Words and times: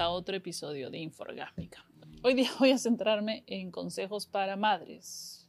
a 0.00 0.08
otro 0.08 0.34
episodio 0.34 0.88
de 0.88 0.98
Inforgásmica. 0.98 1.84
Hoy 2.22 2.32
día 2.32 2.50
voy 2.58 2.70
a 2.70 2.78
centrarme 2.78 3.44
en 3.46 3.70
consejos 3.70 4.26
para 4.26 4.56
madres 4.56 5.46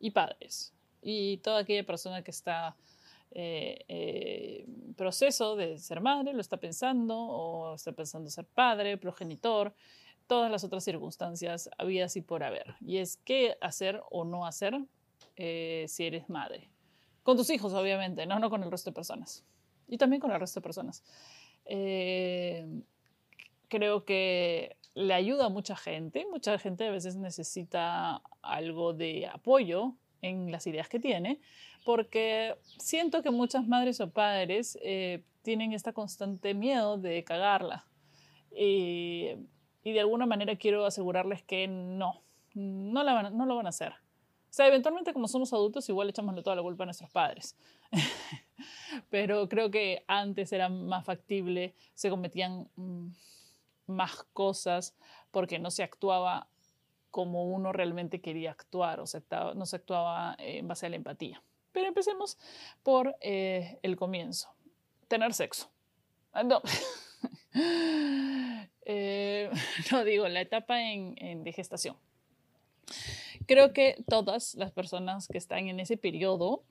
y 0.00 0.10
padres 0.10 0.74
y 1.00 1.36
toda 1.36 1.60
aquella 1.60 1.86
persona 1.86 2.22
que 2.22 2.32
está 2.32 2.76
en 3.30 3.76
eh, 3.86 4.66
proceso 4.96 5.54
de 5.54 5.78
ser 5.78 6.00
madre, 6.00 6.32
lo 6.32 6.40
está 6.40 6.56
pensando 6.56 7.16
o 7.16 7.76
está 7.76 7.92
pensando 7.92 8.28
ser 8.28 8.44
padre, 8.44 8.98
progenitor, 8.98 9.72
todas 10.26 10.50
las 10.50 10.64
otras 10.64 10.82
circunstancias 10.82 11.70
habidas 11.78 12.16
y 12.16 12.22
por 12.22 12.42
haber. 12.42 12.74
Y 12.80 12.98
es 12.98 13.18
qué 13.18 13.56
hacer 13.60 14.02
o 14.10 14.24
no 14.24 14.46
hacer 14.46 14.76
eh, 15.36 15.84
si 15.86 16.06
eres 16.06 16.28
madre. 16.28 16.70
Con 17.22 17.36
tus 17.36 17.50
hijos, 17.50 17.72
obviamente, 17.72 18.26
no, 18.26 18.40
no 18.40 18.50
con 18.50 18.64
el 18.64 18.70
resto 18.70 18.90
de 18.90 18.94
personas. 18.94 19.44
Y 19.86 19.96
también 19.96 20.18
con 20.18 20.32
el 20.32 20.40
resto 20.40 20.58
de 20.58 20.64
personas. 20.64 21.04
Eh, 21.66 22.66
creo 23.68 24.04
que 24.04 24.76
le 24.94 25.14
ayuda 25.14 25.46
a 25.46 25.48
mucha 25.50 25.76
gente. 25.76 26.26
Mucha 26.30 26.58
gente 26.58 26.86
a 26.86 26.90
veces 26.90 27.16
necesita 27.16 28.22
algo 28.42 28.92
de 28.94 29.26
apoyo 29.26 29.94
en 30.22 30.50
las 30.50 30.66
ideas 30.66 30.88
que 30.88 30.98
tiene, 30.98 31.40
porque 31.84 32.56
siento 32.78 33.22
que 33.22 33.30
muchas 33.30 33.68
madres 33.68 34.00
o 34.00 34.10
padres 34.10 34.78
eh, 34.82 35.22
tienen 35.42 35.72
este 35.72 35.92
constante 35.92 36.54
miedo 36.54 36.96
de 36.96 37.22
cagarla. 37.22 37.86
Y, 38.50 39.32
y, 39.84 39.92
de 39.92 40.00
alguna 40.00 40.24
manera 40.24 40.56
quiero 40.56 40.86
asegurarles 40.86 41.42
que 41.42 41.68
no, 41.68 42.22
no, 42.54 43.04
la 43.04 43.30
no 43.30 43.44
lo 43.44 43.54
van 43.54 43.66
a 43.66 43.68
hacer. 43.68 43.92
O 43.92 44.54
sea, 44.56 44.66
eventualmente 44.68 45.12
como 45.12 45.28
somos 45.28 45.52
adultos 45.52 45.86
igual 45.90 46.08
echamos 46.08 46.42
toda 46.42 46.56
la 46.56 46.62
culpa 46.62 46.84
a 46.84 46.86
nuestros 46.86 47.10
padres. 47.10 47.54
Pero 49.10 49.48
creo 49.50 49.70
que 49.70 50.02
antes 50.08 50.50
era 50.52 50.70
más 50.70 51.04
factible, 51.04 51.74
se 51.94 52.08
cometían 52.08 52.66
mm, 52.76 53.08
más 53.86 54.24
cosas 54.32 54.94
porque 55.30 55.58
no 55.58 55.70
se 55.70 55.82
actuaba 55.82 56.48
como 57.10 57.44
uno 57.44 57.72
realmente 57.72 58.20
quería 58.20 58.50
actuar, 58.50 59.00
o 59.00 59.06
sea, 59.06 59.22
no 59.54 59.64
se 59.64 59.76
actuaba 59.76 60.36
en 60.38 60.68
base 60.68 60.86
a 60.86 60.88
la 60.90 60.96
empatía. 60.96 61.42
Pero 61.72 61.88
empecemos 61.88 62.38
por 62.82 63.16
eh, 63.20 63.78
el 63.82 63.96
comienzo. 63.96 64.48
Tener 65.08 65.32
sexo. 65.34 65.70
Ah, 66.32 66.42
no. 66.42 66.62
Eh, 68.88 69.50
no 69.90 70.04
digo, 70.04 70.28
la 70.28 70.40
etapa 70.40 70.80
en, 70.80 71.42
de 71.42 71.52
gestación. 71.52 71.96
Creo 73.46 73.72
que 73.72 73.96
todas 74.08 74.54
las 74.54 74.70
personas 74.70 75.26
que 75.26 75.38
están 75.38 75.66
en 75.66 75.80
ese 75.80 75.96
periodo 75.96 76.62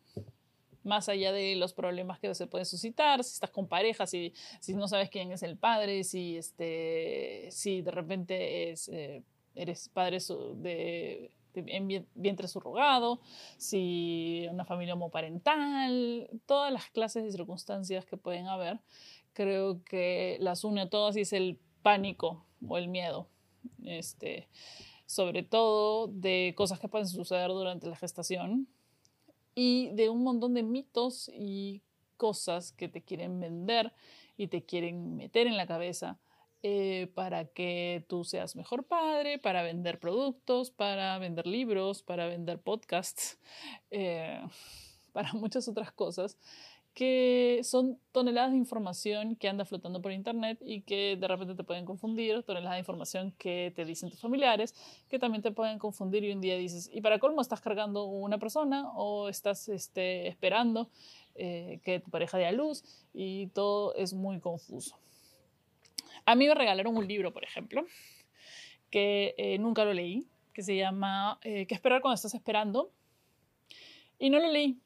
más 0.85 1.09
allá 1.09 1.33
de 1.33 1.55
los 1.55 1.73
problemas 1.73 2.19
que 2.19 2.33
se 2.35 2.47
pueden 2.47 2.65
suscitar, 2.65 3.23
si 3.23 3.33
estás 3.33 3.49
con 3.49 3.67
pareja, 3.67 4.07
si, 4.07 4.33
si 4.59 4.73
no 4.73 4.87
sabes 4.87 5.09
quién 5.09 5.31
es 5.31 5.43
el 5.43 5.57
padre, 5.57 6.03
si, 6.03 6.37
este, 6.37 7.47
si 7.51 7.81
de 7.81 7.91
repente 7.91 8.71
eh, 8.71 9.23
eres 9.55 9.89
padre 9.89 10.19
de, 10.55 11.31
en 11.55 12.07
vientre 12.13 12.47
subrogado, 12.47 13.19
si 13.57 14.47
una 14.51 14.65
familia 14.65 14.93
homoparental, 14.93 16.29
todas 16.45 16.71
las 16.71 16.89
clases 16.89 17.23
de 17.23 17.31
circunstancias 17.31 18.05
que 18.05 18.17
pueden 18.17 18.47
haber, 18.47 18.79
creo 19.33 19.83
que 19.83 20.37
las 20.39 20.63
une 20.63 20.81
a 20.81 20.89
todas 20.89 21.17
y 21.17 21.21
es 21.21 21.33
el 21.33 21.59
pánico 21.81 22.45
o 22.67 22.77
el 22.77 22.87
miedo. 22.87 23.27
Este, 23.83 24.47
sobre 25.05 25.43
todo 25.43 26.07
de 26.07 26.53
cosas 26.55 26.79
que 26.79 26.87
pueden 26.87 27.07
suceder 27.07 27.49
durante 27.49 27.87
la 27.87 27.95
gestación, 27.95 28.67
y 29.55 29.89
de 29.91 30.09
un 30.09 30.23
montón 30.23 30.53
de 30.53 30.63
mitos 30.63 31.29
y 31.33 31.81
cosas 32.17 32.73
que 32.73 32.89
te 32.89 33.01
quieren 33.01 33.39
vender 33.39 33.93
y 34.37 34.47
te 34.47 34.63
quieren 34.63 35.15
meter 35.15 35.47
en 35.47 35.57
la 35.57 35.65
cabeza 35.65 36.19
eh, 36.61 37.11
para 37.13 37.45
que 37.45 38.05
tú 38.07 38.23
seas 38.23 38.55
mejor 38.55 38.85
padre, 38.85 39.39
para 39.39 39.63
vender 39.63 39.99
productos, 39.99 40.71
para 40.71 41.17
vender 41.19 41.47
libros, 41.47 42.01
para 42.01 42.27
vender 42.27 42.59
podcasts, 42.59 43.39
eh, 43.91 44.41
para 45.13 45.31
muchas 45.33 45.67
otras 45.67 45.91
cosas 45.91 46.37
que 46.95 47.59
son 47.63 47.99
toneladas 48.13 48.51
de 48.51 48.57
información 48.57 49.35
que 49.35 49.49
anda 49.49 49.65
flotando 49.65 50.01
por 50.01 50.13
internet 50.13 50.57
y 50.61 50.81
que 50.81 51.17
de 51.19 51.27
repente 51.27 51.53
te 51.53 51.65
pueden 51.65 51.83
confundir, 51.83 52.41
toneladas 52.43 52.77
de 52.77 52.79
información 52.79 53.33
que 53.37 53.73
te 53.75 53.83
dicen 53.83 54.09
tus 54.09 54.21
familiares, 54.21 54.73
que 55.09 55.19
también 55.19 55.41
te 55.41 55.51
pueden 55.51 55.77
confundir 55.77 56.23
y 56.23 56.31
un 56.31 56.39
día 56.39 56.55
dices, 56.55 56.89
y 56.91 57.01
para 57.01 57.19
colmo 57.19 57.41
estás 57.41 57.59
cargando 57.59 58.05
una 58.05 58.37
persona 58.37 58.89
o 58.95 59.27
estás 59.27 59.67
este, 59.67 60.29
esperando 60.29 60.89
eh, 61.35 61.81
que 61.83 61.99
tu 61.99 62.09
pareja 62.09 62.37
dé 62.37 62.45
a 62.45 62.53
luz 62.53 62.85
y 63.13 63.47
todo 63.47 63.93
es 63.95 64.13
muy 64.13 64.39
confuso. 64.39 64.95
A 66.25 66.33
mí 66.35 66.47
me 66.47 66.55
regalaron 66.55 66.95
un 66.95 67.05
libro, 67.05 67.33
por 67.33 67.43
ejemplo, 67.43 67.85
que 68.89 69.35
eh, 69.37 69.57
nunca 69.57 69.83
lo 69.83 69.93
leí, 69.93 70.27
que 70.53 70.63
se 70.63 70.77
llama 70.77 71.39
eh, 71.43 71.67
¿Qué 71.67 71.75
esperar 71.75 72.01
cuando 72.01 72.15
estás 72.15 72.33
esperando? 72.33 72.89
Y 74.17 74.29
no 74.29 74.39
lo 74.39 74.49
leí 74.49 74.79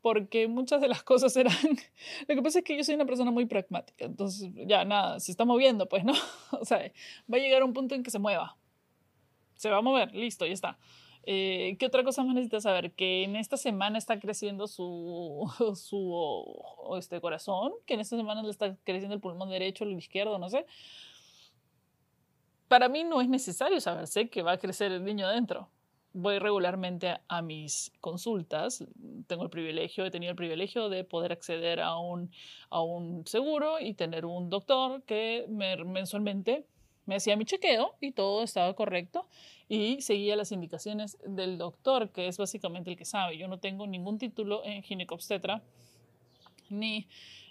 porque 0.00 0.48
muchas 0.48 0.80
de 0.80 0.88
las 0.88 1.02
cosas 1.02 1.36
eran... 1.36 1.54
Lo 2.28 2.34
que 2.34 2.42
pasa 2.42 2.60
es 2.60 2.64
que 2.64 2.76
yo 2.76 2.84
soy 2.84 2.94
una 2.94 3.06
persona 3.06 3.30
muy 3.30 3.46
pragmática, 3.46 4.04
entonces 4.04 4.50
ya 4.54 4.84
nada, 4.84 5.20
se 5.20 5.30
está 5.30 5.44
moviendo, 5.44 5.88
pues 5.88 6.04
no, 6.04 6.14
o 6.60 6.64
sea, 6.64 6.78
va 7.32 7.36
a 7.36 7.40
llegar 7.40 7.62
un 7.64 7.72
punto 7.72 7.94
en 7.94 8.02
que 8.02 8.10
se 8.10 8.18
mueva. 8.18 8.56
Se 9.56 9.70
va 9.70 9.78
a 9.78 9.82
mover, 9.82 10.14
listo, 10.14 10.46
ya 10.46 10.52
está. 10.52 10.78
Eh, 11.24 11.76
¿Qué 11.78 11.86
otra 11.86 12.04
cosa 12.04 12.22
más 12.22 12.34
necesitas 12.34 12.62
saber? 12.62 12.92
Que 12.92 13.24
en 13.24 13.36
esta 13.36 13.56
semana 13.56 13.98
está 13.98 14.18
creciendo 14.20 14.66
su, 14.66 15.50
su 15.74 16.96
este 16.96 17.20
corazón, 17.20 17.72
que 17.84 17.94
en 17.94 18.00
esta 18.00 18.16
semana 18.16 18.42
le 18.42 18.50
está 18.50 18.76
creciendo 18.84 19.14
el 19.14 19.20
pulmón 19.20 19.50
derecho, 19.50 19.84
el 19.84 19.92
izquierdo, 19.92 20.38
no 20.38 20.48
sé. 20.48 20.64
Para 22.68 22.88
mí 22.88 23.02
no 23.02 23.20
es 23.20 23.28
necesario 23.28 23.80
saber, 23.80 24.06
sé 24.06 24.28
que 24.28 24.42
va 24.42 24.52
a 24.52 24.58
crecer 24.58 24.92
el 24.92 25.04
niño 25.04 25.28
dentro 25.28 25.68
voy 26.12 26.38
regularmente 26.38 27.18
a, 27.28 27.42
mis 27.42 27.92
consultas. 28.00 28.84
Tengo 29.26 29.44
el 29.44 29.50
privilegio, 29.50 30.04
he 30.04 30.10
tenido 30.10 30.30
el 30.30 30.36
privilegio 30.36 30.88
de 30.88 31.04
poder 31.04 31.32
acceder 31.32 31.80
a 31.80 31.96
un, 31.98 32.30
a 32.70 32.80
un 32.82 33.26
seguro 33.26 33.80
y 33.80 33.94
tener 33.94 34.24
un 34.24 34.50
doctor 34.50 35.02
que 35.02 35.46
mensualmente 35.48 36.64
me 37.06 37.16
hacía 37.16 37.36
mi 37.36 37.44
chequeo 37.44 37.94
y 38.00 38.12
todo 38.12 38.42
estaba 38.42 38.74
correcto 38.74 39.26
y 39.68 40.00
seguía 40.02 40.36
las 40.36 40.52
indicaciones 40.52 41.16
del 41.24 41.56
doctor, 41.56 42.10
que 42.10 42.28
es 42.28 42.36
básicamente 42.36 42.90
el 42.90 42.96
que 42.96 43.04
sabe. 43.04 43.38
Yo 43.38 43.48
no 43.48 43.58
tengo 43.58 43.86
ningún 43.86 44.18
título 44.18 44.62
en 44.64 44.82
ginecobstetra 44.82 45.62
ni 46.70 47.06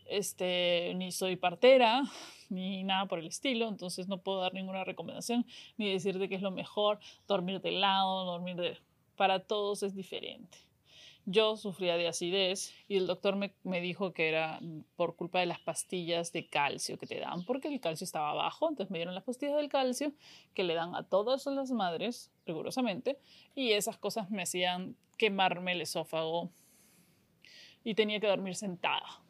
este, 0.09 0.94
ni 0.95 1.12
soy 1.12 1.35
partera, 1.35 2.03
ni 2.50 2.84
nada 2.84 3.06
por 3.06 3.19
el 3.19 3.28
estilo, 3.28 3.68
entonces 3.68 4.07
no 4.07 4.19
puedo 4.19 4.41
dar 4.41 4.53
ninguna 4.53 4.84
recomendación, 4.84 5.45
ni 5.78 5.91
decirte 5.91 6.29
que 6.29 6.35
es 6.35 6.41
lo 6.41 6.51
mejor, 6.51 7.00
dormir 7.28 7.62
de 7.62 7.72
lado, 7.72 8.25
dormir 8.25 8.56
de... 8.56 8.78
Para 9.16 9.40
todos 9.40 9.81
es 9.81 9.95
diferente. 9.95 10.59
Yo 11.25 11.57
sufría 11.57 11.97
de 11.97 12.07
acidez 12.07 12.72
y 12.88 12.97
el 12.97 13.07
doctor 13.07 13.35
me, 13.35 13.53
me, 13.63 13.81
dijo 13.81 14.13
que 14.13 14.29
era 14.29 14.59
por 14.95 15.16
culpa 15.16 15.40
de 15.40 15.47
las 15.47 15.59
pastillas 15.59 16.31
de 16.31 16.47
calcio 16.47 16.97
que 16.97 17.07
te 17.07 17.19
dan, 17.19 17.44
porque 17.44 17.68
el 17.68 17.81
calcio 17.81 18.06
estaba 18.06 18.34
bajo, 18.34 18.69
entonces 18.69 18.91
me 18.91 19.00
dieron 19.00 19.16
las 19.16 19.24
pastillas 19.25 19.57
del 19.57 19.69
calcio 19.69 20.13
que 20.53 20.63
le 20.63 20.75
dan 20.75 20.95
a 20.95 21.03
todas 21.03 21.45
las 21.47 21.72
madres 21.72 22.31
rigurosamente 22.45 23.19
y 23.56 23.72
esas 23.72 23.97
cosas 23.97 24.29
me 24.29 24.44
hacían 24.44 24.95
quemarme 25.18 25.74
el 25.74 25.81
esófago 25.81 26.51
y 27.84 27.95
tenía 27.95 28.19
que 28.19 28.28
dormir 28.28 28.56
sentada 28.56 29.26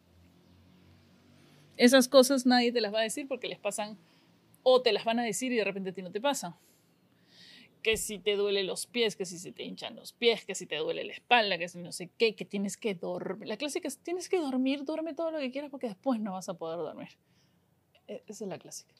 esas 1.77 2.07
cosas 2.07 2.45
nadie 2.45 2.71
te 2.71 2.81
las 2.81 2.93
va 2.93 2.99
a 2.99 3.03
decir 3.03 3.27
porque 3.27 3.47
les 3.47 3.59
pasan 3.59 3.97
o 4.63 4.81
te 4.81 4.91
las 4.91 5.05
van 5.05 5.19
a 5.19 5.23
decir 5.23 5.51
y 5.51 5.55
de 5.55 5.63
repente 5.63 5.91
a 5.91 5.93
ti 5.93 6.01
no 6.01 6.11
te 6.11 6.19
pasa. 6.19 6.57
Que 7.81 7.95
si 7.95 8.19
te 8.19 8.35
duele 8.35 8.63
los 8.63 8.85
pies, 8.85 9.15
que 9.15 9.25
si 9.25 9.37
se 9.37 9.53
te 9.53 9.63
hinchan 9.63 9.95
los 9.95 10.11
pies, 10.11 10.43
que 10.43 10.55
si 10.55 10.65
te 10.65 10.75
duele 10.75 11.05
la 11.05 11.13
espalda, 11.13 11.57
que 11.57 11.69
si 11.69 11.77
no 11.77 11.91
sé 11.93 12.09
qué, 12.17 12.35
que 12.35 12.43
tienes 12.43 12.75
que 12.75 12.95
dormir. 12.95 13.47
La 13.47 13.55
clásica 13.55 13.87
es 13.87 13.99
tienes 13.99 14.27
que 14.27 14.39
dormir, 14.39 14.83
duerme 14.83 15.13
todo 15.13 15.31
lo 15.31 15.39
que 15.39 15.51
quieras 15.51 15.71
porque 15.71 15.87
después 15.87 16.19
no 16.19 16.33
vas 16.33 16.49
a 16.49 16.55
poder 16.55 16.79
dormir. 16.79 17.09
E, 18.07 18.23
esa 18.27 18.43
es 18.43 18.49
la 18.49 18.57
clásica. 18.57 18.93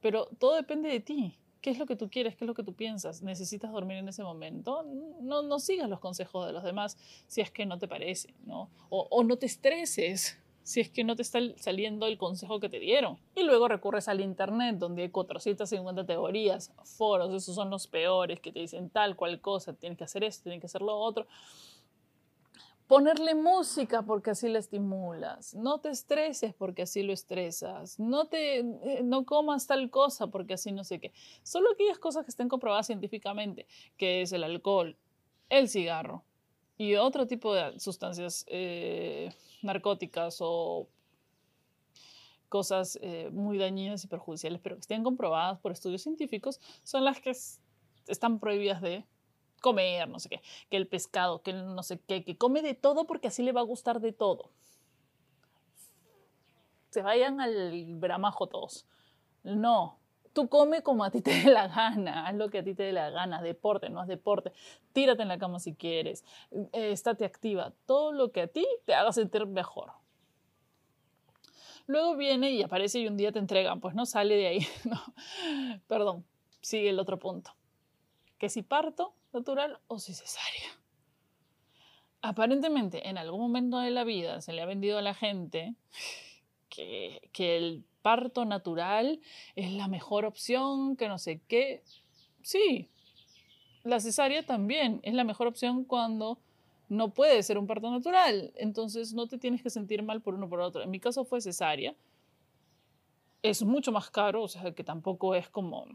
Pero 0.00 0.26
todo 0.38 0.56
depende 0.56 0.88
de 0.88 1.00
ti. 1.00 1.38
¿Qué 1.60 1.70
es 1.70 1.78
lo 1.78 1.86
que 1.86 1.94
tú 1.94 2.10
quieres? 2.10 2.36
¿Qué 2.36 2.44
es 2.44 2.46
lo 2.46 2.54
que 2.54 2.62
tú 2.62 2.74
piensas? 2.74 3.22
¿Necesitas 3.22 3.70
dormir 3.70 3.98
en 3.98 4.08
ese 4.08 4.22
momento? 4.22 4.82
No, 5.20 5.42
no 5.42 5.58
sigas 5.58 5.88
los 5.90 6.00
consejos 6.00 6.46
de 6.46 6.52
los 6.52 6.64
demás 6.64 6.96
si 7.26 7.42
es 7.42 7.50
que 7.50 7.66
no 7.66 7.78
te 7.78 7.86
parece, 7.86 8.34
¿no? 8.44 8.70
O, 8.88 9.06
o 9.10 9.24
no 9.24 9.36
te 9.36 9.46
estreses 9.46 10.39
si 10.62 10.80
es 10.80 10.90
que 10.90 11.04
no 11.04 11.16
te 11.16 11.22
está 11.22 11.40
saliendo 11.56 12.06
el 12.06 12.18
consejo 12.18 12.60
que 12.60 12.68
te 12.68 12.78
dieron. 12.78 13.18
Y 13.34 13.42
luego 13.42 13.68
recurres 13.68 14.08
al 14.08 14.20
internet 14.20 14.76
donde 14.76 15.02
hay 15.02 15.10
450 15.10 16.06
teorías, 16.06 16.72
foros, 16.84 17.34
esos 17.34 17.54
son 17.54 17.70
los 17.70 17.86
peores 17.86 18.40
que 18.40 18.52
te 18.52 18.60
dicen 18.60 18.90
tal 18.90 19.16
cual 19.16 19.40
cosa, 19.40 19.72
tienes 19.72 19.98
que 19.98 20.04
hacer 20.04 20.24
esto, 20.24 20.44
tienes 20.44 20.60
que 20.60 20.66
hacer 20.66 20.82
lo 20.82 20.96
otro. 20.96 21.26
Ponerle 22.86 23.36
música 23.36 24.02
porque 24.02 24.30
así 24.30 24.48
la 24.48 24.58
estimulas. 24.58 25.54
No 25.54 25.78
te 25.78 25.90
estreses 25.90 26.54
porque 26.54 26.82
así 26.82 27.04
lo 27.04 27.12
estresas. 27.12 28.00
No, 28.00 28.24
te, 28.24 28.58
eh, 28.58 29.02
no 29.04 29.24
comas 29.24 29.68
tal 29.68 29.90
cosa 29.90 30.26
porque 30.26 30.54
así 30.54 30.72
no 30.72 30.82
sé 30.82 30.98
qué. 30.98 31.12
Solo 31.44 31.70
aquellas 31.70 32.00
cosas 32.00 32.24
que 32.24 32.30
estén 32.30 32.48
comprobadas 32.48 32.86
científicamente, 32.88 33.68
que 33.96 34.22
es 34.22 34.32
el 34.32 34.42
alcohol, 34.42 34.96
el 35.50 35.68
cigarro 35.68 36.24
y 36.80 36.96
otro 36.96 37.26
tipo 37.26 37.52
de 37.52 37.78
sustancias. 37.78 38.46
Eh, 38.48 39.30
narcóticas 39.62 40.38
o 40.40 40.88
cosas 42.48 42.98
eh, 43.02 43.28
muy 43.30 43.58
dañinas 43.58 44.02
y 44.02 44.08
perjudiciales, 44.08 44.60
pero 44.62 44.76
que 44.76 44.80
estén 44.80 45.04
comprobadas 45.04 45.58
por 45.60 45.72
estudios 45.72 46.00
científicos, 46.00 46.58
son 46.82 47.04
las 47.04 47.20
que 47.20 47.36
están 48.08 48.40
prohibidas 48.40 48.80
de 48.80 49.04
comer, 49.60 50.08
no 50.08 50.18
sé 50.18 50.30
qué, 50.30 50.40
que 50.70 50.78
el 50.78 50.88
pescado, 50.88 51.42
que 51.42 51.50
el 51.50 51.74
no 51.74 51.82
sé 51.82 52.00
qué, 52.00 52.24
que 52.24 52.38
come 52.38 52.62
de 52.62 52.72
todo 52.72 53.06
porque 53.06 53.28
así 53.28 53.42
le 53.42 53.52
va 53.52 53.60
a 53.60 53.64
gustar 53.64 54.00
de 54.00 54.12
todo. 54.12 54.50
Se 56.88 57.02
vayan 57.02 57.42
al 57.42 57.84
bramajo 57.98 58.48
todos. 58.48 58.86
No, 59.44 59.99
tú 60.32 60.48
come 60.48 60.82
como 60.82 61.04
a 61.04 61.10
ti 61.10 61.20
te 61.20 61.30
dé 61.30 61.50
la 61.50 61.68
gana, 61.68 62.26
haz 62.26 62.34
lo 62.34 62.50
que 62.50 62.58
a 62.58 62.64
ti 62.64 62.74
te 62.74 62.84
dé 62.84 62.92
la 62.92 63.10
gana, 63.10 63.42
deporte, 63.42 63.90
no 63.90 64.00
haz 64.00 64.08
deporte, 64.08 64.52
tírate 64.92 65.22
en 65.22 65.28
la 65.28 65.38
cama 65.38 65.58
si 65.58 65.74
quieres, 65.74 66.24
eh, 66.50 66.92
estate 66.92 67.24
activa, 67.24 67.72
todo 67.86 68.12
lo 68.12 68.32
que 68.32 68.42
a 68.42 68.46
ti 68.46 68.66
te 68.84 68.94
haga 68.94 69.12
sentir 69.12 69.46
mejor. 69.46 69.92
Luego 71.86 72.16
viene 72.16 72.52
y 72.52 72.62
aparece 72.62 73.00
y 73.00 73.08
un 73.08 73.16
día 73.16 73.32
te 73.32 73.40
entregan, 73.40 73.80
pues 73.80 73.94
no 73.94 74.06
sale 74.06 74.36
de 74.36 74.46
ahí, 74.46 74.66
no, 74.84 75.00
perdón, 75.88 76.24
sigue 76.60 76.90
el 76.90 76.98
otro 76.98 77.18
punto, 77.18 77.54
que 78.38 78.48
si 78.48 78.62
parto 78.62 79.14
natural 79.32 79.80
o 79.88 79.98
si 79.98 80.14
cesárea. 80.14 80.70
Aparentemente 82.22 83.08
en 83.08 83.16
algún 83.16 83.40
momento 83.40 83.78
de 83.78 83.90
la 83.90 84.04
vida 84.04 84.42
se 84.42 84.52
le 84.52 84.60
ha 84.60 84.66
vendido 84.66 84.98
a 84.98 85.02
la 85.02 85.14
gente 85.14 85.74
que, 86.70 87.56
el 87.56 87.84
parto 88.02 88.44
natural 88.44 89.20
es 89.56 89.72
la 89.72 89.88
mejor 89.88 90.24
opción, 90.24 90.96
que 90.96 91.08
no 91.08 91.18
sé 91.18 91.40
qué. 91.48 91.82
Sí, 92.42 92.88
la 93.84 94.00
cesárea 94.00 94.46
también 94.46 95.00
es 95.02 95.12
la 95.12 95.24
mejor 95.24 95.46
opción 95.46 95.84
cuando 95.84 96.38
no 96.88 97.10
puede 97.10 97.42
ser 97.42 97.58
un 97.58 97.66
parto 97.66 97.90
natural. 97.90 98.52
Entonces 98.56 99.12
no 99.12 99.26
te 99.26 99.38
tienes 99.38 99.62
que 99.62 99.70
sentir 99.70 100.02
mal 100.02 100.22
por 100.22 100.34
uno 100.34 100.48
por 100.48 100.60
otro. 100.60 100.82
En 100.82 100.90
mi 100.90 101.00
caso 101.00 101.24
fue 101.24 101.40
cesárea. 101.40 101.94
Es 103.42 103.62
mucho 103.62 103.92
más 103.92 104.10
caro, 104.10 104.42
o 104.42 104.48
sea 104.48 104.72
que 104.72 104.84
tampoco 104.84 105.34
es 105.34 105.48
como, 105.48 105.86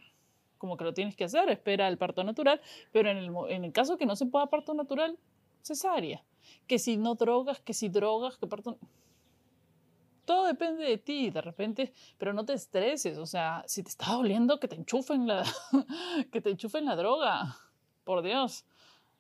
como 0.57 0.77
que 0.77 0.83
lo 0.83 0.94
tienes 0.94 1.16
que 1.16 1.24
hacer, 1.24 1.50
espera 1.50 1.88
el 1.88 1.98
parto 1.98 2.24
natural, 2.24 2.60
pero 2.92 3.10
en 3.10 3.18
el, 3.18 3.31
en 3.50 3.66
el 3.66 3.72
caso 3.72 3.98
que 3.98 4.07
no 4.07 4.16
se 4.16 4.25
pueda 4.25 4.48
parto 4.48 4.74
natural, 4.74 5.18
cesárea. 5.62 6.24
Que 6.68 6.80
si 6.80 6.98
no 6.98 7.16
drogas, 7.16 7.60
que 7.60 7.74
si 7.74 7.89
drogas, 7.89 8.38
que 8.38 8.48
parto 8.48 8.77
todo 10.25 10.48
depende 10.48 10.83
de 10.83 10.98
ti, 10.98 11.30
de 11.30 11.42
repente, 11.42 11.94
pero 12.18 12.33
no 12.33 12.45
te 12.45 12.54
estreses, 12.54 13.18
o 13.18 13.25
sea, 13.25 13.63
si 13.68 13.83
te 13.83 13.89
está 13.89 14.13
doliendo, 14.13 14.60
que 14.60 14.68
te 14.68 14.75
enchufen 14.75 15.27
la, 15.27 15.44
que 16.31 16.42
te 16.42 16.51
enchufen 16.51 16.86
la 16.86 16.95
droga, 16.95 17.57
por 18.04 18.22
Dios. 18.22 18.66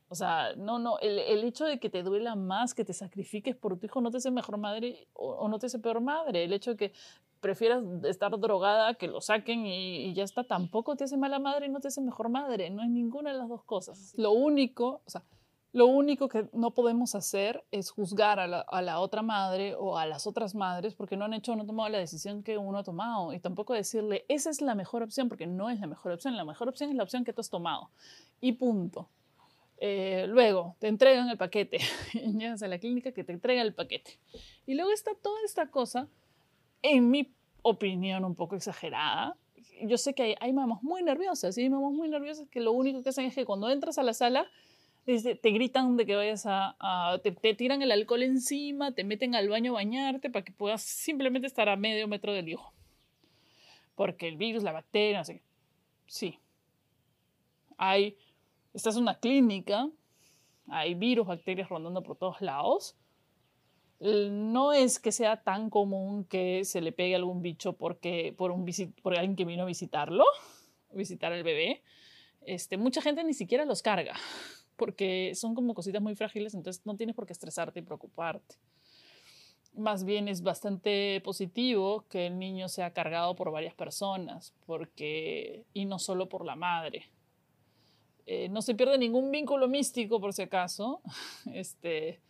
O 0.07 0.15
sea, 0.15 0.53
no, 0.55 0.77
no, 0.77 0.99
el, 0.99 1.17
el, 1.17 1.43
hecho 1.43 1.65
de 1.65 1.79
que 1.79 1.89
te 1.89 2.03
duela 2.03 2.35
más, 2.35 2.73
que 2.75 2.85
te 2.85 2.93
sacrifiques 2.93 3.55
por 3.55 3.77
tu 3.77 3.87
hijo, 3.87 4.01
no 4.01 4.11
te 4.11 4.17
hace 4.17 4.29
mejor 4.29 4.57
madre 4.57 5.07
o, 5.13 5.47
no 5.49 5.57
te 5.57 5.65
hace 5.65 5.79
peor 5.79 5.99
madre. 5.99 6.43
El 6.43 6.53
hecho 6.53 6.71
de 6.71 6.77
que 6.77 6.93
prefieras 7.41 7.83
estar 8.03 8.39
drogada, 8.39 8.93
que 8.93 9.07
lo 9.07 9.19
saquen 9.19 9.65
y, 9.65 10.05
y, 10.05 10.13
ya 10.13 10.23
está, 10.23 10.43
tampoco 10.43 10.95
te 10.95 11.05
hace 11.05 11.17
mala 11.17 11.39
madre 11.39 11.65
y 11.65 11.69
no 11.69 11.79
te 11.79 11.87
hace 11.87 12.01
mejor 12.01 12.29
madre. 12.29 12.69
No 12.69 12.83
hay 12.83 12.89
ninguna 12.89 13.31
de 13.31 13.39
las 13.39 13.49
dos 13.49 13.63
cosas. 13.63 14.13
Lo 14.15 14.31
único, 14.31 15.01
o 15.05 15.09
sea, 15.09 15.23
lo 15.75 15.87
único 15.87 16.29
que 16.29 16.47
no 16.53 16.71
podemos 16.71 17.15
hacer 17.15 17.65
es 17.69 17.89
juzgar 17.89 18.39
a 18.39 18.47
la, 18.47 18.99
otra 19.01 19.21
madre 19.21 19.75
o 19.75 19.97
a 19.97 20.05
las 20.05 20.25
otras 20.25 20.55
madres 20.55 20.95
porque 20.95 21.17
no 21.17 21.25
han 21.25 21.33
hecho 21.33 21.51
o 21.51 21.55
no 21.57 21.63
han 21.63 21.67
tomado 21.67 21.89
la 21.89 21.97
decisión 21.97 22.43
que 22.43 22.57
uno 22.57 22.77
ha 22.77 22.83
tomado. 22.85 23.33
Y 23.33 23.39
tampoco 23.41 23.73
decirle, 23.73 24.23
esa 24.29 24.49
es 24.49 24.61
la 24.61 24.73
mejor 24.73 25.03
opción, 25.03 25.27
porque 25.27 25.47
no 25.47 25.69
es 25.69 25.81
la 25.81 25.87
mejor 25.87 26.13
opción. 26.13 26.37
La 26.37 26.45
mejor 26.45 26.69
opción 26.69 26.91
es 26.91 26.95
la 26.95 27.03
opción 27.03 27.25
que 27.25 27.33
tú 27.33 27.41
has 27.41 27.49
tomado. 27.49 27.89
Y 28.39 28.53
punto. 28.53 29.09
Eh, 29.79 30.27
luego, 30.29 30.77
te 30.79 30.87
entregan 30.87 31.27
el 31.27 31.37
paquete. 31.37 31.79
Llegas 32.13 32.63
a 32.63 32.69
la 32.69 32.79
clínica 32.79 33.11
que 33.11 33.25
te 33.25 33.33
entrega 33.33 33.61
el 33.61 33.73
paquete. 33.73 34.17
Y 34.65 34.75
luego 34.75 34.93
está 34.93 35.11
toda 35.21 35.41
esta 35.43 35.67
cosa, 35.67 36.07
en 36.83 37.09
mi 37.09 37.33
opinión 37.63 38.23
un 38.23 38.35
poco 38.35 38.55
exagerada. 38.55 39.35
Yo 39.81 39.97
sé 39.97 40.13
que 40.13 40.23
hay, 40.23 40.35
hay 40.39 40.53
mamás 40.53 40.81
muy 40.83 41.03
nerviosas, 41.03 41.57
y 41.57 41.63
hay 41.63 41.69
mamás 41.69 41.91
muy 41.91 42.07
nerviosas 42.07 42.47
que 42.47 42.61
lo 42.61 42.71
único 42.71 43.03
que 43.03 43.09
hacen 43.09 43.25
es 43.25 43.35
que 43.35 43.43
cuando 43.43 43.69
entras 43.69 43.97
a 43.97 44.03
la 44.03 44.13
sala 44.13 44.47
te 45.05 45.51
gritan 45.51 45.97
de 45.97 46.05
que 46.05 46.15
vayas 46.15 46.45
a, 46.47 47.19
te, 47.21 47.31
tiran 47.53 47.83
el 47.83 47.91
alcohol 47.91 48.23
encima, 48.23 48.91
te 48.93 49.03
meten 49.03 49.35
al 49.35 49.49
baño 49.49 49.71
a 49.71 49.75
bañarte 49.75 50.31
para 50.31 50.43
que 50.43 50.51
puedas 50.51 50.81
simplemente 50.81 51.47
estar 51.47 51.69
a 51.69 51.75
medio 51.75 52.07
metro 52.07 52.33
del 52.33 52.49
hijo. 52.49 52.73
Porque 53.93 54.27
el 54.27 54.35
virus, 54.35 54.63
la 54.63 54.71
bacteria, 54.71 55.21
no. 55.21 55.39
Sí. 56.07 56.39
Hay, 57.77 58.17
esta 58.73 58.89
es 58.89 58.95
una 58.95 59.19
clínica, 59.19 59.89
hay 60.67 60.95
virus, 60.95 61.27
bacterias 61.27 61.69
rondando 61.69 62.01
por 62.01 62.17
todos 62.17 62.41
lados. 62.41 62.95
No 63.99 64.73
es 64.73 64.99
que 64.99 65.11
sea 65.11 65.43
tan 65.43 65.69
común 65.69 66.25
que 66.25 66.65
se 66.65 66.81
le 66.81 66.91
pegue 66.91 67.15
algún 67.15 67.43
bicho 67.43 67.73
porque, 67.73 68.33
por, 68.35 68.51
un 68.51 68.65
por 69.03 69.13
alguien 69.13 69.35
que 69.35 69.45
vino 69.45 69.63
a 69.63 69.67
visitarlo, 69.67 70.25
visitar 70.91 71.31
al 71.31 71.43
bebé. 71.43 71.83
Este, 72.41 72.77
mucha 72.77 73.01
gente 73.01 73.23
ni 73.23 73.33
siquiera 73.33 73.65
los 73.65 73.81
carga 73.81 74.15
porque 74.75 75.33
son 75.35 75.55
como 75.55 75.73
cositas 75.73 76.01
muy 76.01 76.15
frágiles, 76.15 76.53
entonces 76.53 76.85
no 76.85 76.95
tienes 76.95 77.15
por 77.15 77.25
qué 77.25 77.33
estresarte 77.33 77.79
y 77.79 77.83
preocuparte. 77.83 78.55
Más 79.73 80.05
bien 80.05 80.27
es 80.27 80.41
bastante 80.41 81.21
positivo 81.21 82.05
que 82.09 82.27
el 82.27 82.39
niño 82.39 82.69
sea 82.69 82.93
cargado 82.93 83.35
por 83.35 83.51
varias 83.51 83.73
personas, 83.73 84.53
porque 84.65 85.65
y 85.73 85.85
no 85.85 85.99
solo 85.99 86.29
por 86.29 86.45
la 86.45 86.55
madre. 86.55 87.09
Eh, 88.25 88.49
no 88.49 88.61
se 88.61 88.73
pierde 88.73 88.97
ningún 88.97 89.29
vínculo 89.31 89.67
místico, 89.67 90.19
por 90.19 90.33
si 90.33 90.41
acaso. 90.41 91.01
Este, 91.53 92.21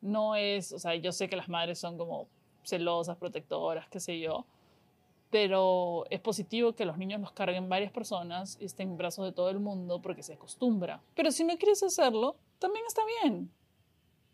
no 0.00 0.36
es, 0.36 0.72
o 0.72 0.78
sea, 0.78 0.94
yo 0.96 1.12
sé 1.12 1.28
que 1.28 1.36
las 1.36 1.48
madres 1.48 1.78
son 1.78 1.96
como 1.98 2.28
celosas, 2.64 3.16
protectoras, 3.16 3.88
qué 3.88 4.00
sé 4.00 4.18
yo, 4.18 4.44
pero 5.30 6.04
es 6.10 6.20
positivo 6.20 6.74
que 6.74 6.84
los 6.84 6.98
niños 6.98 7.20
los 7.20 7.32
carguen 7.32 7.68
varias 7.68 7.92
personas 7.92 8.56
y 8.60 8.66
estén 8.66 8.90
en 8.90 8.96
brazos 8.96 9.24
de 9.24 9.32
todo 9.32 9.50
el 9.50 9.60
mundo 9.60 10.00
porque 10.00 10.22
se 10.22 10.34
acostumbra. 10.34 11.02
Pero 11.14 11.30
si 11.30 11.44
no 11.44 11.56
quieres 11.56 11.82
hacerlo, 11.82 12.36
también 12.58 12.84
está 12.86 13.02
bien. 13.22 13.50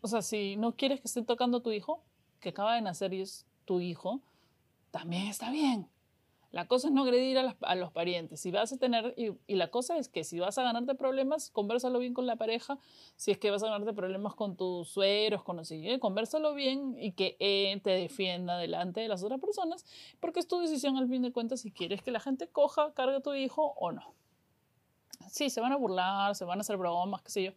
O 0.01 0.07
sea, 0.07 0.21
si 0.21 0.55
no 0.57 0.75
quieres 0.75 1.01
que 1.01 1.07
esté 1.07 1.23
tocando 1.23 1.57
a 1.57 1.63
tu 1.63 1.71
hijo, 1.71 2.01
que 2.39 2.49
acaba 2.49 2.75
de 2.75 2.81
nacer 2.81 3.13
y 3.13 3.21
es 3.21 3.45
tu 3.65 3.79
hijo, 3.79 4.19
también 4.91 5.27
está 5.27 5.49
bien. 5.49 5.87
La 6.53 6.67
cosa 6.67 6.87
es 6.87 6.93
no 6.93 7.01
agredir 7.01 7.39
a, 7.39 7.75
los 7.75 7.91
parientes. 7.91 8.39
Si 8.39 8.51
vas 8.51 8.71
a 8.71 8.77
tener, 8.77 9.15
y, 9.17 9.55
la 9.55 9.71
cosa 9.71 9.97
es 9.97 10.07
que 10.07 10.23
si 10.23 10.39
vas 10.39 10.55
a 10.59 10.63
ganarte 10.63 10.93
problemas, 10.93 11.49
conversalo 11.49 11.97
bien 11.97 12.13
con 12.13 12.27
la 12.27 12.35
pareja. 12.35 12.77
Si 13.15 13.31
es 13.31 13.39
que 13.39 13.49
vas 13.49 13.63
a 13.63 13.69
ganarte 13.69 13.91
problemas 13.91 14.35
con 14.35 14.55
tus 14.55 14.87
sueros, 14.87 15.41
con 15.41 15.57
los 15.57 15.67
siguientes, 15.67 15.99
conversalo 15.99 16.53
bien 16.53 16.95
y 16.99 17.13
que 17.13 17.37
él 17.39 17.81
te 17.81 17.89
defienda 17.89 18.59
delante 18.59 19.01
de 19.01 19.07
las 19.07 19.23
otras 19.23 19.41
personas, 19.41 19.83
porque 20.19 20.39
es 20.39 20.47
tu 20.47 20.59
decisión 20.59 20.95
al 20.97 21.09
fin 21.09 21.23
de 21.23 21.31
cuentas 21.31 21.61
si 21.61 21.71
quieres 21.71 22.03
que 22.03 22.11
la 22.11 22.19
gente 22.19 22.47
coja, 22.47 22.93
cargue 22.93 23.15
a 23.15 23.21
tu 23.21 23.33
hijo 23.33 23.73
o 23.75 23.91
no. 23.91 24.13
Sí, 25.31 25.49
se 25.49 25.59
van 25.59 25.71
a 25.71 25.75
burlar, 25.75 26.35
se 26.35 26.45
van 26.45 26.59
a 26.59 26.61
hacer 26.61 26.77
bromas, 26.77 27.23
qué 27.23 27.31
sé 27.31 27.43
yo. 27.45 27.51